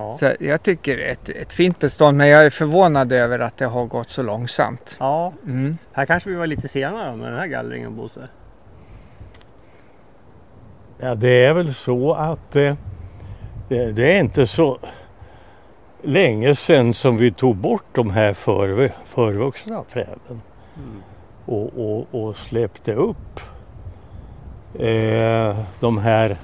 [0.00, 0.12] Ja.
[0.12, 3.84] Så jag tycker ett, ett fint bestånd men jag är förvånad över att det har
[3.86, 4.96] gått så långsamt.
[5.00, 5.78] ja, Mm.
[5.92, 8.28] här kanske vi var lite senare med den här gallringen Bosse.
[10.98, 12.74] Ja, det är väl så att eh,
[13.68, 14.78] det, det är inte så
[16.02, 20.42] länge sedan som vi tog bort de här för, förvuxna träden
[20.76, 21.02] Mm.
[21.46, 23.40] och, och, och släppte upp
[24.78, 26.36] eh, de här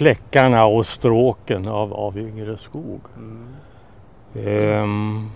[0.00, 3.00] fläckarna och stråken av, av yngre skog.
[3.16, 3.48] Mm.
[4.46, 5.30] Ehm.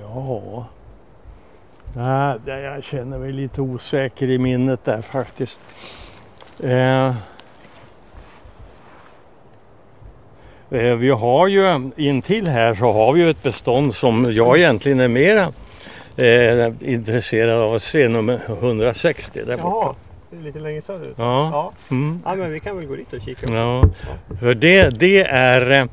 [0.00, 0.66] Ja.
[1.94, 5.60] Nej, jag känner mig lite osäker i minnet där faktiskt.
[6.62, 7.14] Eh,
[10.98, 15.08] Vi har ju intill här så har vi ju ett bestånd som jag egentligen är
[15.08, 15.52] mera
[16.16, 19.98] eh, intresserad av att se, nummer 160 där borta.
[20.30, 21.14] Jaha, lite längre söderut.
[21.18, 21.48] Ja.
[21.52, 21.72] Ja.
[21.90, 22.22] Mm.
[22.24, 23.52] ja, men vi kan väl gå dit och kika.
[23.52, 23.82] Ja,
[24.40, 25.88] för det, det, är,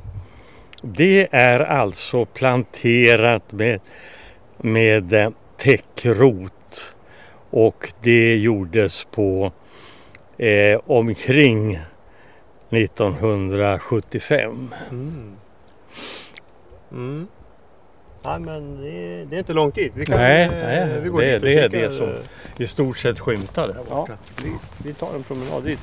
[0.82, 3.80] det är alltså planterat med,
[4.58, 6.94] med eh, täckrot
[7.50, 9.52] och det gjordes på
[10.38, 11.80] eh, omkring
[12.70, 14.74] 1975.
[14.92, 15.36] Mm.
[16.92, 17.28] Mm.
[18.22, 19.92] Ja, men det är, det är inte långt dit.
[19.96, 22.14] Vi kan, Nej, eh, nej, vi går det- dit och det är det som-
[22.58, 24.14] I stort sett skymtar där Ja, borta.
[24.44, 24.54] vi,
[24.84, 25.80] vi tar en promenad dit.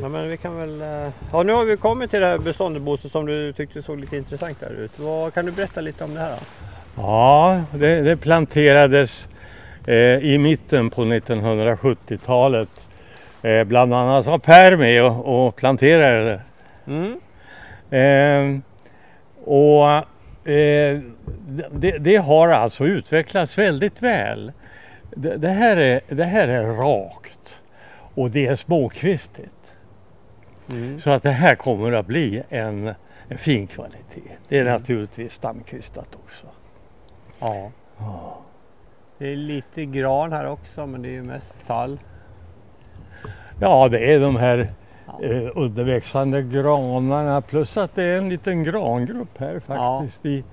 [0.00, 0.80] Ja, men vi kan väl...
[0.82, 4.00] eh, Ja, nu har vi kommit till det här beståndet Bosse som du tyckte såg
[4.00, 4.98] lite intressant där ut.
[4.98, 6.30] Vad, kan du berätta lite om det här?
[6.30, 6.67] Då?
[6.98, 9.28] Ja, det, det planterades
[9.86, 12.86] eh, i mitten på 1970-talet.
[13.42, 16.40] Eh, bland annat var Per med och, och planterade det.
[16.86, 17.20] Mm.
[17.90, 18.60] Eh,
[19.44, 19.88] och
[20.48, 21.00] eh,
[21.72, 24.52] det, det har alltså utvecklats väldigt väl.
[25.10, 27.60] Det, det, här är, det här är rakt
[28.14, 29.72] och det är småkvistigt.
[30.70, 31.00] Mm.
[31.00, 32.94] Så att det här kommer att bli en,
[33.28, 34.22] en fin kvalitet.
[34.48, 34.72] Det är Mm.
[34.72, 36.46] naturligtvis stamkvistat också.
[37.40, 37.70] Ja.
[39.18, 41.98] Det är lite gran här också men det är ju mest tall.
[43.60, 44.72] Ja, det är de här
[45.06, 45.22] Ja.
[45.24, 50.44] eh, uddeväxande granarna plus att det är en liten grangrupp här faktiskt i,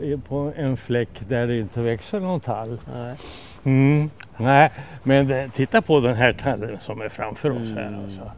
[0.00, 2.78] i, på en fläck där det inte växer någon tall.
[2.94, 3.16] Nej.
[3.64, 4.10] Mm.
[4.36, 4.70] Nej,
[5.02, 8.04] men titta på den här tallen som är framför oss här Mm.
[8.04, 8.30] alltså.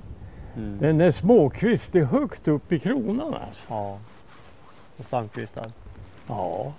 [0.57, 0.79] Mm.
[0.81, 3.64] Den är småkvistig högt upp i kronan alltså.
[3.68, 3.99] Ja.
[4.99, 5.66] Och stamkvistar.
[6.29, 6.73] Ja.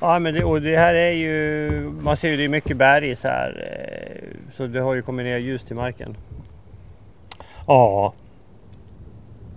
[0.00, 1.70] Ja men det, och det här är ju,
[2.00, 3.66] man ser ju det är mycket bergis här.
[4.22, 6.16] eh, Så det har ju kommit ner ljus till marken.
[7.66, 8.12] Ja.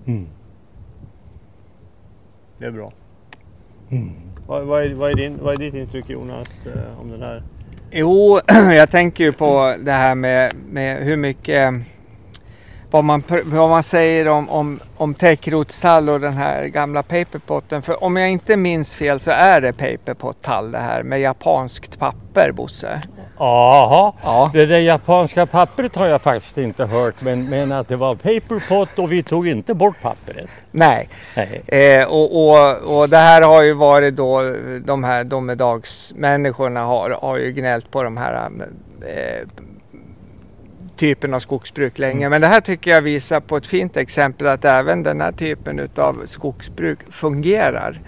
[0.06, 0.28] Mm.
[2.58, 2.92] Det är bra.
[3.92, 4.12] Mm.
[4.48, 7.44] Vad, vad, är, vad, är, din, vad är ditt intryck Jonas eh, om den här?
[7.92, 8.40] Jo,
[8.76, 11.74] jag tänker ju på det här med, med hur mycket
[12.92, 17.82] vad man, vad man säger om, om, om täckrotstall och den här gamla paperpotten.
[17.82, 22.52] För om jag inte minns fel så är det paperpot-tall det här med japanskt papper,
[22.52, 23.02] Bosse.
[23.38, 24.14] Jaha.
[24.24, 24.50] Ja.
[24.54, 29.00] Det där japanska pappret har jag faktiskt inte hört men, men att det var paperpot
[29.00, 30.50] och vi tog inte bort pappret.
[30.72, 31.62] Nej, Nej.
[31.68, 37.38] eh, och, och, och det här har ju varit då de här domedagsmänniskorna har, har
[37.38, 38.50] ju gnällt på de här
[39.02, 39.48] eh,
[41.02, 42.30] typen av skogsbruk länge.
[42.30, 45.90] Men det här tycker jag visar på ett fint exempel att även den här typen
[45.96, 48.02] av skogsbruk fungerar.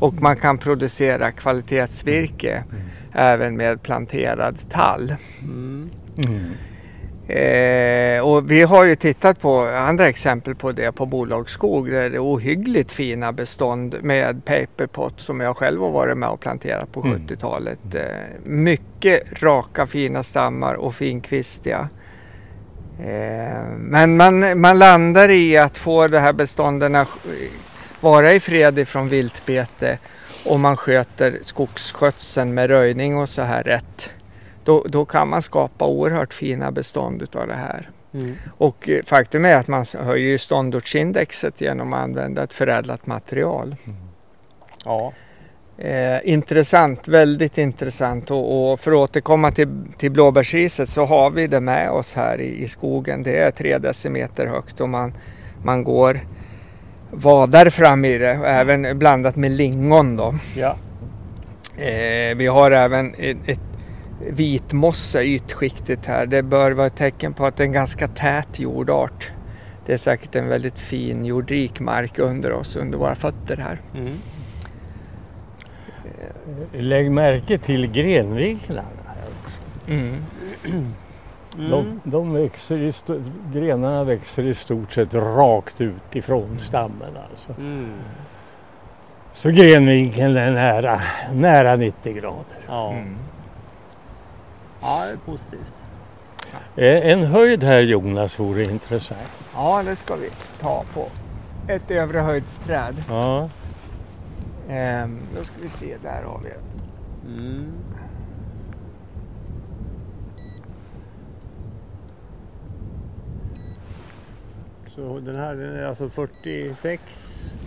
[0.00, 2.64] Och man kan producera kvalitetsvirke
[3.12, 5.14] även med planterad tall.
[5.42, 5.90] Mm.
[6.18, 6.52] Mm.
[7.28, 12.16] Eh, och vi har ju tittat på andra exempel på det på bolagsskog där det
[12.16, 17.00] är ohyggligt fina bestånd med paperpot som jag själv har varit med och planterat på
[17.00, 17.18] Mm.
[17.18, 17.94] 70-talet.
[17.94, 18.02] Eh,
[18.44, 21.88] mycket raka fina stammar och finkvistiga.
[23.00, 27.06] Eh, men man, man landar i att få de här bestånden
[28.00, 29.98] vara i fred ifrån viltbete
[30.46, 34.12] och man sköter skogsskötseln med röjning och så här rätt.
[34.64, 37.90] Då, då kan man skapa oerhört fina bestånd utav det här.
[38.14, 38.36] Mm.
[38.58, 43.76] Och eh, faktum är att man höjer ståndortsindexet genom att använda ett förädlat material.
[44.84, 45.12] Ja.
[45.78, 49.68] Eh, intressant, väldigt intressant och, och för att återkomma till,
[49.98, 53.22] till blåbärsriset så har vi det med oss här i, i skogen.
[53.22, 55.12] Det är tre decimeter högt och man,
[55.62, 56.20] man går
[57.10, 60.34] vadar fram i det, även blandat med lingon då.
[60.56, 60.76] ja.
[61.78, 63.60] Eh, vi har även ett, ett
[64.30, 66.26] vitmossa ytskiktet här.
[66.26, 69.30] Det bör vara ett tecken på att det är en ganska tät jordart.
[69.86, 73.80] Det är säkert en väldigt fin jordrik mark under oss, under våra fötter här.
[73.94, 74.12] Mm.
[76.72, 78.88] Lägg märke till grenvinklarna.
[79.88, 80.24] Mm.
[81.56, 82.92] De, de växer i
[83.52, 87.10] grenarna växer i stort sett rakt ut ifrån stammen.
[87.30, 87.52] Alltså.
[87.58, 87.92] Mm.
[89.32, 91.00] Så grenvinkeln är nära,
[91.32, 92.58] nära 90 grader.
[92.68, 92.92] Ja.
[92.92, 93.16] Mm.
[94.82, 95.72] ja, det är positivt.
[96.76, 99.20] Eh, En höjd här Jonas vore intressant.
[99.54, 101.08] Ja, det ska vi ta på
[101.68, 102.94] ett övre höjdsträd.
[103.08, 103.48] Ja.
[104.68, 106.50] Ehm, då ska vi se, där har vi
[107.26, 107.72] Mm.
[114.94, 117.02] Så den här den är alltså 46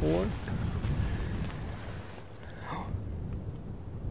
[0.03, 0.25] år.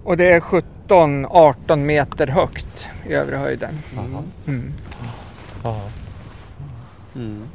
[0.05, 3.79] Och det är 17-18 meter högt i övre höjden.
[3.93, 4.17] Mm.
[4.47, 4.73] Mm.
[7.15, 7.49] Mm.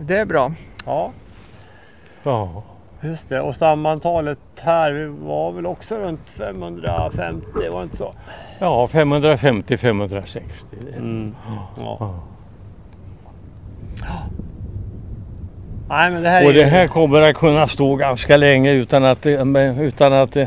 [0.00, 0.52] Det är bra.
[0.84, 1.12] Ja,
[2.22, 2.62] ja.
[3.00, 3.40] Just det.
[3.40, 8.14] Och stamantalet här var väl också runt 550, var det inte så?
[8.58, 10.38] ja 550-560.
[10.96, 11.34] Mm.
[11.76, 11.98] Ja.
[12.00, 12.14] Ja.
[15.88, 19.04] Nej, men det här Och det ju- här kommer att kunna stå ganska länge utan
[19.04, 20.42] att det, men- utan att det,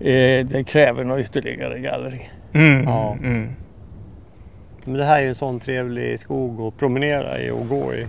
[0.00, 2.30] eh, det kräver något ytterligare gallring.
[2.52, 2.84] Mm.
[2.84, 3.12] Ja.
[3.12, 3.50] Mm.
[4.84, 8.06] Men det här är ju en sån trevlig skog att promenera i och gå i.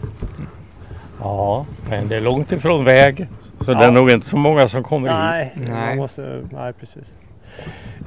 [1.19, 3.27] Ja, men det är långt ifrån väg.
[3.61, 3.77] Så Ja.
[3.79, 5.09] det är nog inte så många som kommer.
[5.09, 5.69] Nej, Nej.
[5.69, 7.15] Man måste, nej precis.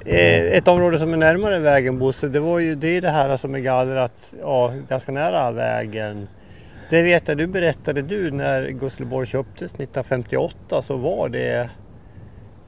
[0.07, 3.36] Eh, ett område som är närmare vägen Bosse, det var ju det, är det här
[3.36, 6.28] som är gallrat ja, ganska nära vägen.
[6.90, 11.70] Det vet jag, du berättade du när Gusleborg köptes 1958 så var det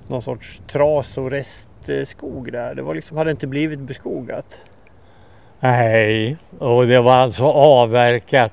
[0.07, 2.75] någon sorts tras och restskog där.
[2.75, 4.59] Det var liksom, hade inte blivit beskogat.
[5.61, 8.53] Nej, och det var alltså avverkat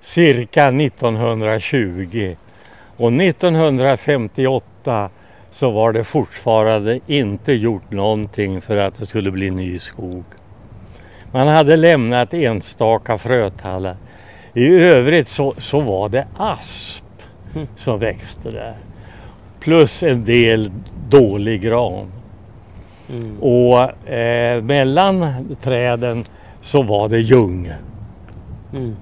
[0.00, 2.36] cirka 1920.
[2.96, 5.10] Och 1958
[5.50, 10.24] så var det fortfarande inte gjort någonting för att det skulle bli ny skog.
[11.32, 13.96] Man hade lämnat enstaka frötallar.
[14.54, 17.04] I övrigt så, så var det asp
[17.76, 18.76] som växte där.
[19.60, 20.70] Plus en del
[21.08, 22.12] dålig gran.
[23.10, 23.38] Mm.
[23.40, 26.24] Och eh, mellan träden
[26.60, 27.72] så var det ljung.
[28.72, 28.96] Mm.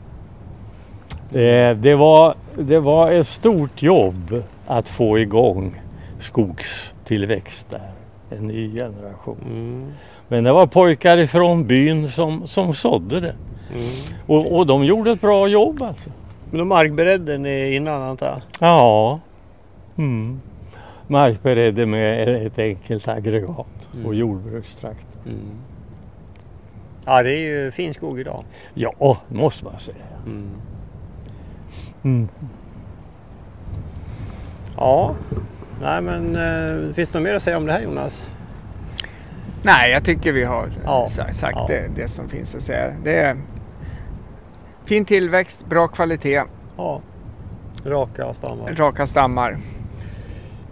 [1.35, 5.81] Eh, det, var, det var ett stort jobb att få igång
[6.21, 7.91] skogstillväxt där.
[8.31, 9.37] En ny generation.
[9.47, 9.93] Mm.
[10.29, 13.35] Men det var pojkar ifrån byn som, som sådde det.
[13.73, 13.85] Mm.
[14.27, 16.11] Och, och de gjorde ett bra jobb alltså.
[16.51, 18.41] Men de markberedde ni innan antar jag?
[18.69, 19.21] Ja.
[19.97, 20.41] Mm.
[21.07, 24.07] Markberedde med ett enkelt aggregat Mm.
[24.07, 25.07] och jordbrukstrakt.
[25.27, 25.39] Mm.
[27.05, 28.45] Ja det är ju fin skog idag.
[28.75, 29.97] Ja, måste man säga.
[32.05, 32.29] Mm.
[34.77, 35.15] Ja,
[35.81, 38.29] nej men eh, finns det något mer att säga om det här Jonas?
[39.63, 41.07] Nej, jag tycker vi har Ja.
[41.09, 41.65] sa- sagt Ja.
[41.69, 42.93] det, det som finns att säga.
[43.05, 43.37] Det är
[44.85, 46.43] fin tillväxt, bra kvalitet,
[46.77, 47.01] Ja,
[47.85, 48.73] raka stammar.
[48.73, 49.59] raka stammar.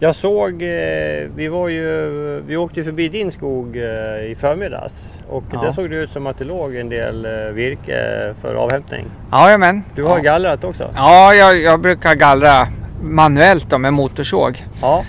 [0.02, 2.10] Jag såg, eh, vi var ju,
[2.46, 3.82] vi åkte ju förbi din skog eh,
[4.30, 5.60] i förmiddags och Ja.
[5.60, 9.06] där såg det ut som att det låg en del eh, virke för avhämtning.
[9.32, 9.82] Jajamän.
[9.96, 10.22] Du har ja.
[10.22, 10.90] gallrat också?
[10.94, 12.68] Ja, jag, jag brukar gallra
[13.02, 14.64] manuellt då, med motorsåg.
[14.80, 15.04] Ja.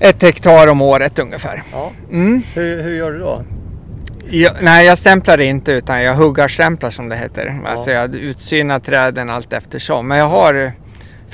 [0.00, 1.62] Ett hektar om året ungefär.
[1.72, 1.90] ja.
[2.10, 2.42] Mm.
[2.54, 3.42] Hur, hur gör du då?
[4.30, 7.60] Jag, nej, jag stämplar inte utan jag huggarstämplar som det heter.
[7.64, 7.70] Ja.
[7.70, 10.08] Alltså jag utsynar träden allt eftersom.
[10.08, 10.72] Men jag har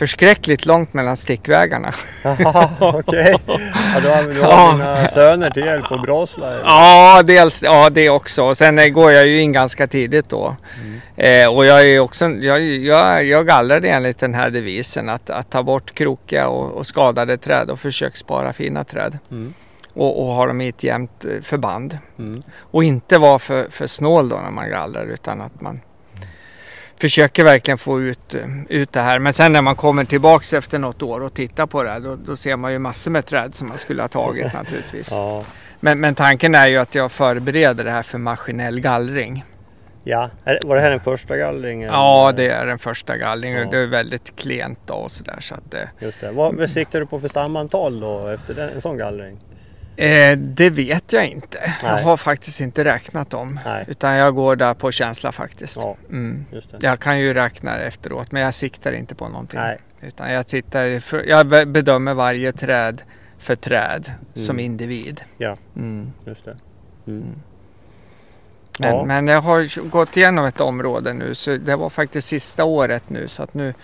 [0.02, 1.92] förskräckligt långt mellan stickvägarna.
[2.22, 3.36] Jaha, Okej.
[3.46, 4.72] Ja, du har, du har Ja.
[4.72, 6.58] dina söner till hjälp och brasla.
[6.64, 8.42] Ja, dels, ja, det också.
[8.44, 10.56] Och sen eh, går jag ju in ganska tidigt då.
[10.80, 11.00] Mm.
[11.16, 15.50] Eh, och jag är också, jag, jag, jag gallrade enligt den här devisen att, att
[15.50, 19.18] ta bort krokiga och, och skadade träd och försök spara fina träd.
[19.30, 19.54] Mm.
[19.94, 21.98] Och, och ha dem i ett jämnt eh, förband.
[22.18, 22.42] Mm.
[22.58, 25.80] Och inte vara för, för snål då när man gallrar utan att man
[27.02, 29.18] försöker verkligen få ut, eh, ut det här.
[29.18, 32.16] Men sen när man kommer tillbaks efter något år och tittar på det här, då,
[32.16, 35.08] då ser man ju massor med träd som man skulle ha tagit naturligtvis.
[35.10, 35.44] Ja.
[35.80, 39.44] Men, men tanken är ju att jag förbereder det här för maskinell gallring.
[40.04, 40.30] ja.
[40.64, 41.88] Var det här den första gallringen?
[41.88, 43.60] Ja, det är den första gallringen.
[43.62, 43.70] Ja.
[43.70, 45.38] Det är väldigt klent och sådär.
[45.40, 46.30] Så att, det, Just det.
[46.32, 49.38] Vad vad siktar du på för stamantal då efter den, en sån gallring?
[49.96, 51.72] Eh, det vet jag inte.
[51.82, 52.04] Jag Nej.
[52.04, 53.60] har faktiskt inte räknat dem.
[53.64, 53.84] Nej.
[53.88, 55.76] Utan jag går där på känsla faktiskt.
[55.82, 56.44] Ja, Mm.
[56.80, 59.60] Jag kan ju räkna efteråt men jag siktar inte på någonting.
[59.60, 59.78] Nej.
[60.00, 63.02] Utan jag, tittar, för, jag be- bedömer varje träd
[63.38, 64.58] för träd som Mm.
[64.64, 65.20] individ.
[65.38, 65.56] Ja.
[65.76, 66.12] Mm.
[66.26, 66.56] Just det.
[67.06, 67.24] Mm.
[68.78, 69.04] Men, Ja.
[69.04, 73.28] men jag har gått igenom ett område nu så det var faktiskt sista året nu
[73.28, 73.74] så att nu,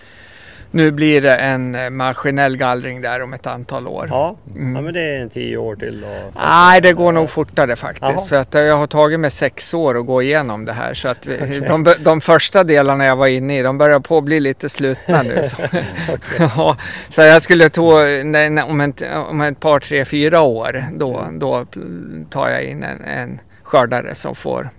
[0.71, 4.07] nu blir det en eh, maskinell gallring där om ett antal år.
[4.09, 4.35] Ja.
[4.55, 4.75] Mm.
[4.75, 6.39] ja, men det är en tio år till då.
[6.41, 8.01] Nej, det går nog fortare faktiskt.
[8.01, 8.27] Jaha.
[8.27, 10.93] För att jag har tagit mig sex år att gå igenom det här.
[10.93, 14.23] Så att vi, de, de första delarna jag var inne i, de börjar på att
[14.23, 15.43] bli lite slutna nu.
[15.43, 15.57] Så,
[16.39, 16.77] ja,
[17.09, 21.65] så jag skulle ta, nej, om, ett, om ett par, tre, fyra år, då, då
[22.29, 24.69] tar jag in en, en skördare som får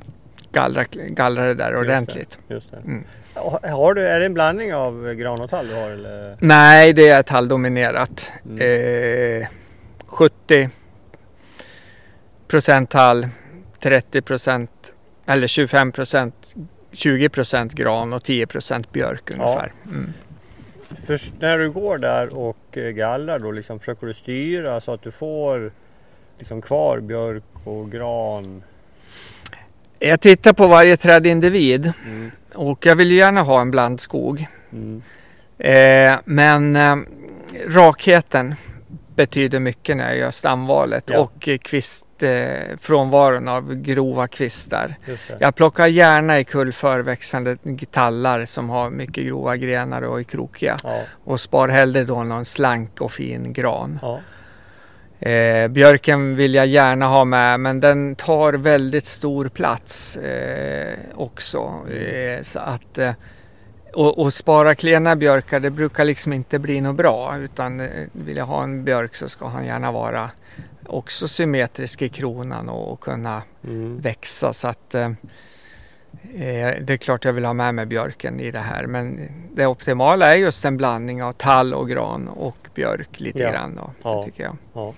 [0.53, 1.79] gallra, gallra det där det.
[1.79, 2.39] ordentligt.
[2.49, 2.77] Just det.
[2.77, 3.05] Mm.
[3.35, 6.37] Ha- Har du, är det en blandning av gran och tall du har eller?
[6.41, 8.33] Nej, det är talldominerat.
[8.51, 9.43] Mm.
[9.43, 9.49] Eh,
[10.07, 10.69] 70
[12.49, 13.29] procent tall,
[13.83, 14.93] 30 procent
[15.27, 16.55] eller 25 procent
[16.93, 19.73] 20 procent gran och 10 procent björk ungefär.
[19.87, 20.13] Mm.
[21.07, 25.03] Först när du går där och eh, gallrar då liksom försöker du styra så att
[25.03, 25.73] du får
[26.39, 28.63] liksom kvar björk och gran?
[30.03, 32.31] Jag tittar på varje trädindivid Mm.
[32.55, 34.47] och jag vill gärna ha en blandskog.
[34.73, 35.03] Mm.
[35.59, 36.97] Eh, men eh,
[37.69, 38.55] rakheten
[39.15, 41.19] betyder mycket när jag gör stamvalet Ja.
[41.19, 44.95] och kvist, eh, frånvaron av grova kvistar.
[45.39, 47.57] Jag plockar gärna i kull förväxande
[47.91, 50.77] tallar som har mycket grova grenar och är krokiga.
[50.85, 51.01] Ja.
[51.25, 53.99] Och spar hellre då någon slank och fin gran.
[54.03, 54.21] Ja.
[55.21, 61.73] Eh, björken vill jag gärna ha med men den tar väldigt stor plats eh, också.
[61.93, 63.13] Eh, så att, eh,
[63.95, 68.37] och, och spara klena björkar det brukar liksom inte bli något bra utan eh, vill
[68.37, 70.31] jag ha en björk så ska han gärna vara
[70.87, 74.01] också symmetrisk i kronan och, och kunna Mm.
[74.01, 75.11] växa så att eh,
[76.81, 79.21] det är klart jag vill ha med mig björken i det här men
[79.55, 83.51] det optimala är just en blandning av tall och gran och björk lite Ja.
[83.51, 84.17] grann då, Ja.
[84.17, 84.57] det tycker jag.
[84.73, 84.95] Ja.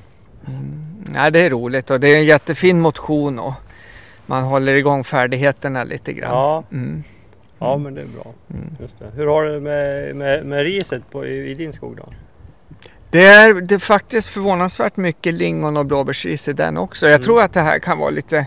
[1.10, 3.52] Nej, det är roligt och det är en jättefin motion och
[4.26, 6.30] man håller igång färdigheterna lite grann.
[6.30, 7.02] Ja, Mm.
[7.58, 8.32] ja men det är bra.
[8.50, 8.76] Mm.
[8.80, 9.10] Just det.
[9.14, 12.12] Hur har du med, med, med riset på, i, i din skog då?
[13.10, 17.06] Det är, det är faktiskt förvånansvärt mycket lingon och blåbärsris i den också.
[17.06, 17.24] Jag Mm.
[17.24, 18.46] tror att det här kan vara lite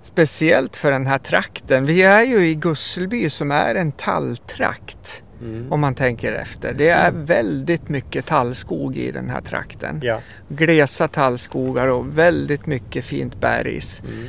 [0.00, 1.86] speciellt för den här trakten.
[1.86, 5.72] Vi är ju i Gusselby som är en talltrakt Mm.
[5.72, 6.74] om man tänker efter.
[6.74, 10.00] Det är väldigt mycket tallskog i den här trakten.
[10.02, 10.20] Ja.
[10.48, 14.24] Glesa tallskogar och väldigt mycket fint bäris Mm.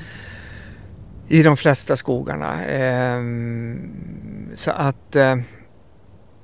[1.28, 2.66] i de flesta skogarna.
[2.66, 3.92] Ehm,
[4.56, 5.16] så att...
[5.16, 5.32] Eh,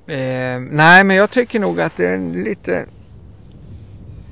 [0.06, 2.86] eh, nej, men jag tycker nog att det är en lite...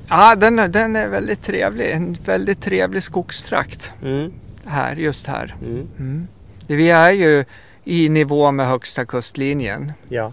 [0.09, 1.91] Ja, den, är- den är väldigt trevlig.
[1.91, 4.32] En väldigt trevlig skogstrakt Mm.
[4.64, 5.55] här, just här.
[5.62, 5.86] Mm.
[5.99, 6.26] Mm.
[6.66, 7.45] Vi är ju
[7.85, 9.93] i nivå med högsta kustlinjen.
[10.09, 10.33] Ja.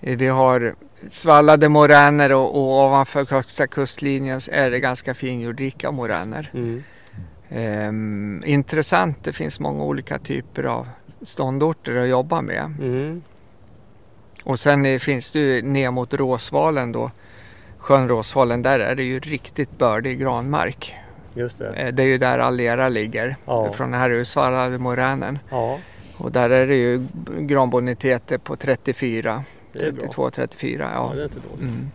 [0.00, 0.74] Eh, Vi har
[1.10, 6.50] svallade moräner och, och ovanför högsta kustlinjen är det ganska finjordrika moräner.
[6.54, 6.82] Mm.
[7.48, 10.88] Ehm, intressant, det finns många olika typer av
[11.22, 12.74] ståndorter att jobba med.
[12.80, 13.22] Mm.
[14.44, 17.10] Och sen är, finns det ju ner mot Råsvalen då,
[17.78, 20.94] sjön Råsvalen, där är det ju riktigt bördig granmark.
[21.34, 21.68] Just det.
[21.72, 23.72] Eh, Det är ju där Allera ligger, Ja.
[23.72, 25.38] från den här ursvallade moränen.
[25.50, 25.78] Ja,
[26.18, 27.06] Och där är det ju
[27.38, 30.06] granboniteter på 34, det är bra.
[30.06, 30.78] 32-34.
[30.80, 31.12] Ja, Ja.
[31.14, 31.60] det är inte dåligt.
[31.60, 31.90] Mm.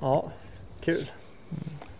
[0.00, 0.30] Ja,
[0.84, 1.10] kul.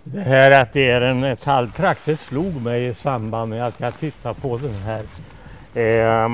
[0.04, 3.98] Det här att det är en talltrakt, det slog mig i samband med att jag
[3.98, 5.02] tittade på den här
[5.74, 6.24] eh,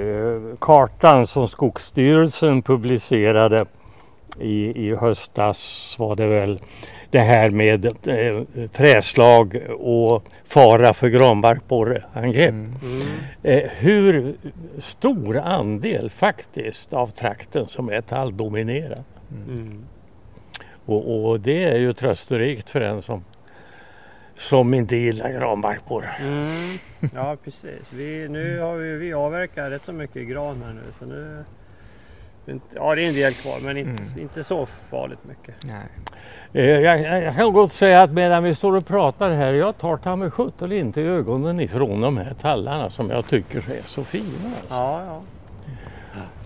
[0.00, 3.66] eh, kartan som Skogsstyrelsen publicerade
[4.40, 6.60] i, i höstas var det väl.
[7.12, 12.50] Det här med eh, träslag och fara för granbarkborreangrepp.
[12.50, 12.74] Mm.
[12.82, 13.08] Mm.
[13.42, 14.34] Eh, hur
[14.78, 19.04] stor andel faktiskt av trakten som är talldominerad.
[19.48, 19.84] Mm.
[20.86, 23.24] Och, och det är ju trösterikt för en som,
[24.36, 26.10] som inte gillar granbarkborre.
[26.20, 26.78] Mm.
[27.14, 27.92] Ja, precis.
[27.92, 30.82] Vi, nu har vi, vi avverkat rätt så mycket gran här nu.
[30.98, 31.44] Så nu
[32.74, 34.20] ja, det är en del kvar, men inte, Mm.
[34.22, 35.54] inte så farligt mycket.
[35.64, 35.86] Nej.
[36.52, 39.96] Eh, Jag, jag, kan gott säga att medan vi står och pratar här, jag tar
[39.96, 44.26] ta mig sjutton inte ögonen ifrån de här tallarna som jag tycker är så fina.
[44.44, 44.74] Alltså.
[44.74, 45.20] Ja, ja.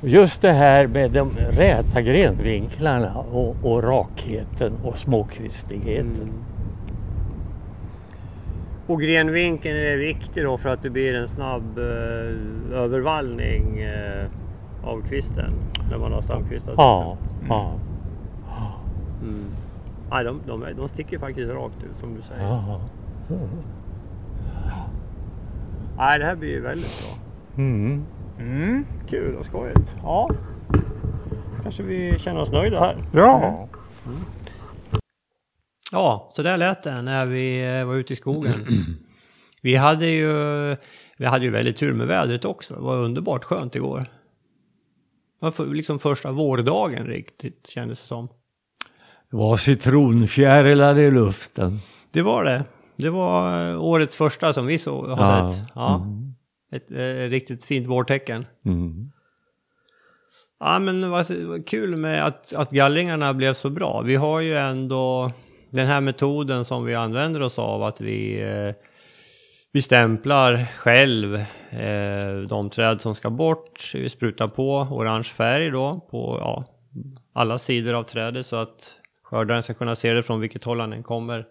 [0.01, 6.15] Just det här med de räta grenvinklarna och, och rakheten och småkristigheten.
[6.23, 6.45] Mm.
[8.87, 14.27] Och grenvinkeln är viktig då för att det blir en snabb eh, övervallning eh,
[14.85, 15.53] av kvisten
[15.91, 16.75] när man har stamkvistat.
[16.77, 17.17] Ja,
[17.49, 17.73] ja,
[19.23, 19.45] Mm.
[20.11, 22.43] Nej, de, de, de sticker faktiskt rakt ut som du säger.
[22.43, 22.81] ja.
[25.97, 27.19] Nej, det här blir ju väldigt bra.
[27.65, 28.05] Mm.
[28.39, 28.87] Mm.
[29.09, 29.95] Kul och skojigt.
[30.03, 30.31] Ja.
[31.63, 32.97] Kanske vi känner oss nöjda här.
[33.13, 33.69] Ja.
[35.93, 38.67] Ja, så där lät det när vi eh, var ute i skogen.
[39.63, 40.33] Vi hade ju,
[41.19, 42.75] vi hade ju väldigt tur med vädret också.
[42.75, 43.99] Det var underbart skönt igår.
[43.99, 44.07] Det
[45.39, 48.29] var för, liksom första vårdagen riktigt kändes det som.
[49.37, 51.78] Det var citronfjärilar i luften.
[52.11, 52.64] Det var det.
[52.97, 55.53] Det var eh, årets första som vi så, har Ja.
[55.53, 55.66] sett.
[55.74, 55.95] Ja.
[55.97, 56.34] Mm.
[56.72, 58.47] Ett eh, riktigt fint vårtecken.
[58.66, 59.11] Mm.
[60.61, 64.01] Ja men var kul med att, att gallringarna blev så bra.
[64.01, 65.32] Vi har ju ändå
[65.70, 68.74] den här metoden som vi använder oss av att vi, eh,
[69.72, 71.34] vi stämplar själv
[71.70, 73.91] eh, de träd som ska bort.
[73.95, 76.64] Vi sprutar på orange färg då på ja,
[77.34, 78.99] alla sidor av trädet så att
[79.31, 81.47] skördaren ska kunna se det från vilket håll han än kommer.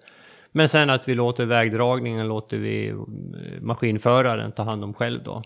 [0.51, 2.95] Men sen att vi låter vägdragningen, låter vi eh,
[3.61, 5.43] maskinföraren ta hand om själv då.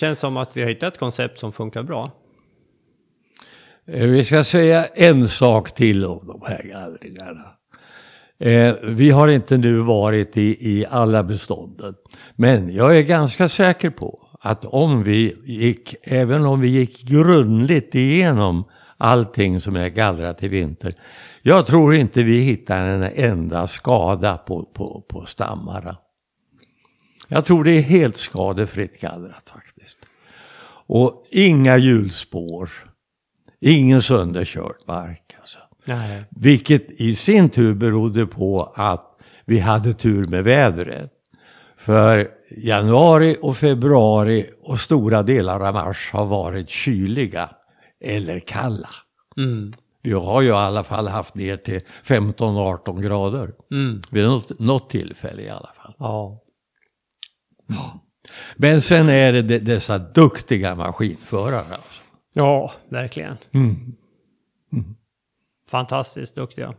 [0.00, 2.10] Känns som att vi har hittat ett koncept som funkar bra.
[3.86, 7.56] Eh, vi ska säga en sak till om de här gallringarna.
[8.38, 11.94] Eh, vi har inte nu varit i, i alla bestånden.
[12.36, 17.94] Men jag är ganska säker på att om vi gick, även om vi gick grundligt
[17.94, 18.64] igenom
[18.98, 20.94] allting som är gallrat i vinter.
[21.42, 25.96] Jag tror inte vi hittar en enda skada på, på, på stammarna.
[27.28, 29.96] Jag tror det är helt skadefritt gallrat faktiskt.
[30.88, 32.70] Och inga hjulspår.
[33.60, 35.36] Ingen sönderkörd mark.
[35.40, 35.58] Alltså.
[35.84, 36.24] Nej.
[36.30, 41.12] Vilket i sin tur berodde på att vi hade tur med vädret.
[41.78, 47.50] För januari och februari och stora delar av mars har varit kyliga
[48.04, 48.88] eller kalla.
[49.36, 49.72] Mm.
[50.02, 53.54] Vi har ju i alla fall haft ner till 15-18 grader.
[53.72, 54.00] Mm.
[54.10, 55.94] Vid något, något tillfälle i alla fall.
[55.98, 56.42] Ja.
[58.56, 61.58] Men sen är det de- dessa duktiga maskinförare.
[61.74, 62.02] Alltså.
[62.34, 63.36] Ja, verkligen.
[63.54, 63.94] Mm.
[65.70, 66.74] Fantastiskt duktiga.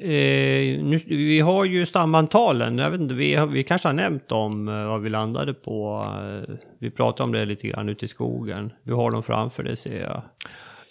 [0.00, 2.78] Eh, nu, vi har ju stamantalen.
[2.78, 6.06] Jag vet inte, vi, vi kanske har nämnt om eh, vad vi landade på.
[6.20, 8.72] Eh, vi pratade om det lite grann ute i skogen.
[8.82, 10.22] Du har dem framför dig ser jag.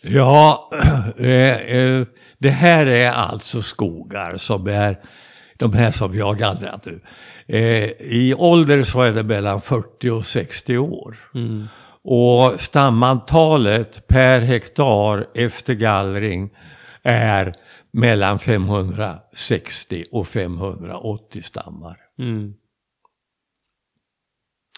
[0.02, 0.70] Ja,
[1.18, 2.08] eh, eh,
[2.38, 4.98] det här är alltså skogar som är
[5.58, 7.00] de här som vi har gallrat nu.
[7.48, 11.18] Eh, I ålder så är det mellan 40 och 60 år.
[12.04, 16.50] Och stamantalet per hektar efter gallring
[17.04, 17.54] är
[17.96, 21.98] mellan 560 och 580 stammar.
[22.20, 22.54] Mm.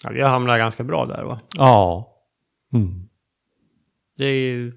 [0.03, 1.39] Ja, vi har hamnat ganska bra där va?
[1.55, 2.13] Ja.
[2.73, 3.09] Mm.
[4.17, 4.73] Det är ju...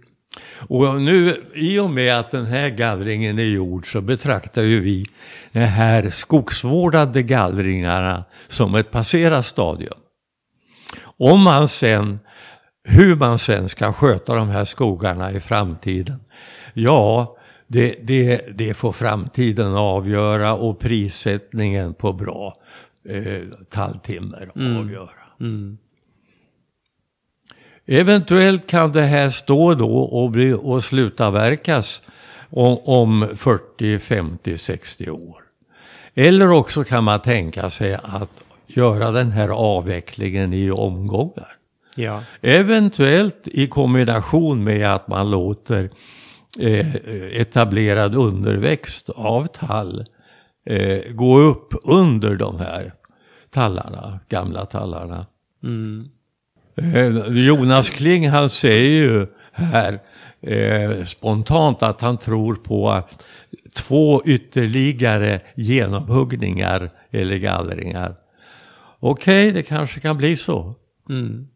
[0.68, 5.06] Och nu, i och med att den här gallringen är gjord så betraktar ju vi
[5.52, 9.98] de här skogsvårdande gallringarna som ett passerat stadium.
[11.02, 12.18] Om man sen,
[12.84, 16.20] hur man sen ska sköta de här skogarna i framtiden,
[16.74, 17.36] ja,
[17.72, 22.54] det, det, det får framtiden avgöra och prissättningen på bra
[23.08, 25.10] eh, talltimmer avgöra.
[25.40, 25.78] Mm.
[27.86, 32.02] Eventuellt kan det här stå då och, bli, och slutavverkas
[32.50, 35.42] om, om 40, 50, 60 år.
[36.14, 41.56] Eller också kan man tänka sig att göra den här avvecklingen i omgångar.
[41.96, 42.22] Ja.
[42.40, 45.90] Eventuellt i kombination med att man låter
[46.58, 46.94] eh,
[47.40, 50.04] etablerad underväxt av tall
[50.66, 52.92] eh, gå upp under de här
[53.50, 55.26] tallarna, gamla tallarna.
[55.62, 56.08] Mm.
[56.76, 59.98] Eh, Jonas Kling han säger ju här
[60.40, 63.02] eh, spontant att han tror på
[63.74, 68.16] två ytterligare genomhuggningar eller gallringar.
[69.00, 70.74] Okej, det kanske kan bli så.
[71.08, 71.46] Mm.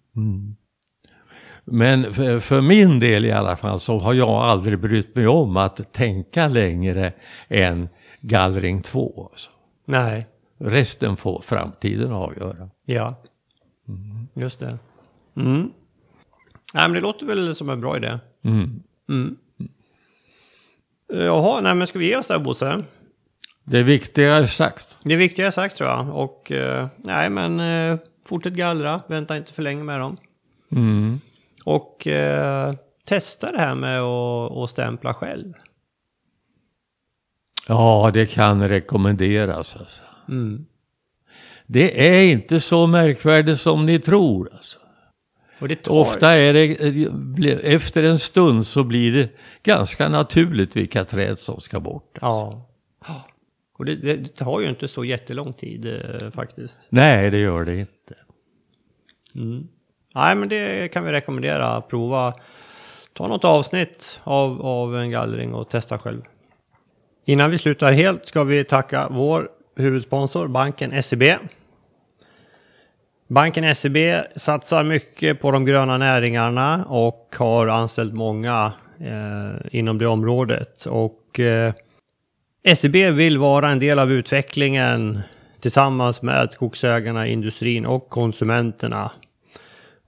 [1.65, 5.57] Men för, för min del i alla fall så har jag aldrig brytt mig om
[5.57, 7.12] att tänka längre
[7.49, 7.89] än
[8.20, 9.28] gallring två.
[9.31, 9.51] Alltså.
[9.85, 10.27] Nej.
[10.59, 12.70] Resten får framtiden avgöra.
[12.85, 13.23] Ja.
[14.35, 14.78] Just det.
[15.36, 15.70] Mm.
[16.74, 18.19] Nej, men det låter väl som en bra idé.
[18.45, 18.82] Mm.
[19.09, 19.36] Mm.
[21.09, 22.85] Jaha, nej men ska vi ge oss där Bosse?
[23.65, 24.99] Det viktiga är sagt.
[25.03, 26.16] Det viktiga är sagt tror jag.
[26.16, 30.16] Och eh, nej men eh, fortsätt gallra, vänta inte för länge med dem.
[30.73, 31.20] Mm.
[31.65, 32.74] Och eh,
[33.05, 35.53] testa det här med att, att stämpla själv.
[37.69, 39.77] Ja, det kan rekommenderas.
[39.77, 40.03] Alltså.
[40.28, 40.66] Mm.
[41.66, 44.51] Det är inte så märkvärdigt som ni tror.
[44.53, 44.78] Alltså.
[45.59, 46.01] Och.
[46.01, 49.28] Ofta är det, efter en stund så blir det
[49.62, 52.19] ganska naturligt vilka träd som ska bort.
[52.20, 52.69] Ja.
[53.78, 56.78] Och det, det, det tar ju inte så jättelång tid eh, faktiskt.
[56.89, 58.15] Nej, det gör det inte.
[60.15, 61.81] Nej, men det kan vi rekommendera.
[61.81, 62.35] Prova.
[63.12, 66.23] Ta något avsnitt av, av en gallring och testa själv.
[67.24, 71.23] Innan vi slutar helt ska vi tacka vår huvudsponsor, banken SEB.
[73.28, 73.97] Banken SEB
[74.36, 80.86] satsar mycket på de gröna näringarna och har anställt många eh, inom det området.
[80.86, 81.73] Och eh,
[82.77, 85.20] SEB vill vara en del av utvecklingen
[85.61, 89.11] tillsammans med skogsägarna, industrin och konsumenterna.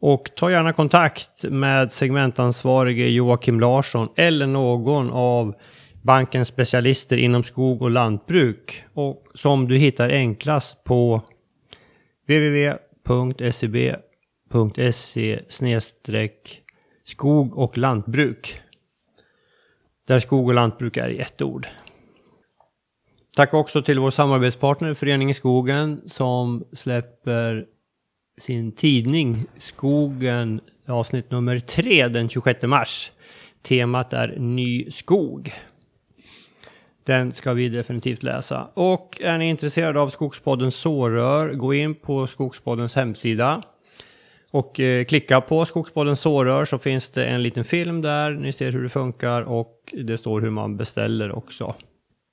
[0.00, 5.54] Och ta gärna kontakt med segmentansvarige Joakim Larsson eller någon av
[6.02, 11.22] bankens specialister inom skog och lantbruk och som du hittar enklast på
[12.28, 13.78] www.seb.se
[15.62, 15.80] e
[17.04, 18.60] skog och lantbruk.
[20.06, 21.68] Där skog och lantbruk är i ett ord.
[23.36, 27.66] Tack också till vår samarbetspartner Föreningen Skogen som släpper
[28.38, 33.12] sin tidning Skogen avsnitt nummer tre den 26 mars.
[33.62, 35.52] Temat är Ny skog.
[37.04, 38.68] Den ska vi definitivt läsa.
[38.74, 43.62] Och är ni intresserade av Skogspoddens sårör, gå in på Skogspoddens hemsida.
[44.50, 48.30] Och eh, klicka på Skogspoddens sårör så finns det en liten film där.
[48.30, 51.74] Ni ser hur det funkar och det står hur man beställer också.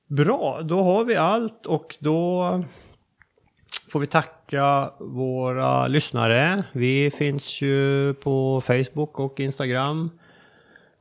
[0.10, 2.64] Bra, då har vi allt och då
[3.94, 6.64] får vi tacka våra lyssnare.
[6.72, 10.10] Vi finns ju på Facebook och Instagram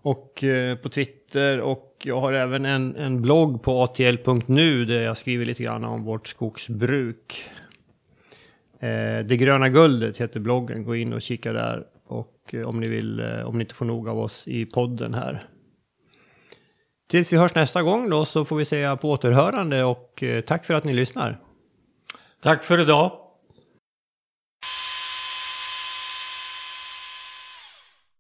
[0.03, 5.17] och eh, på Twitter och jag har även en, en blogg på atl.nu där jag
[5.17, 7.51] skriver lite grann om vårt skogsbruk.
[8.81, 12.89] Eh, Det gröna guldet heter bloggen, gå in och kika där och eh, om ni
[12.89, 15.45] vill, om ni inte får nog av oss i podden här.
[17.11, 20.75] Tills vi hörs nästa gång då så får vi säga på återhörande och tack för
[20.75, 21.52] att ni lyssnar.
[22.43, 23.22] Tack för idag.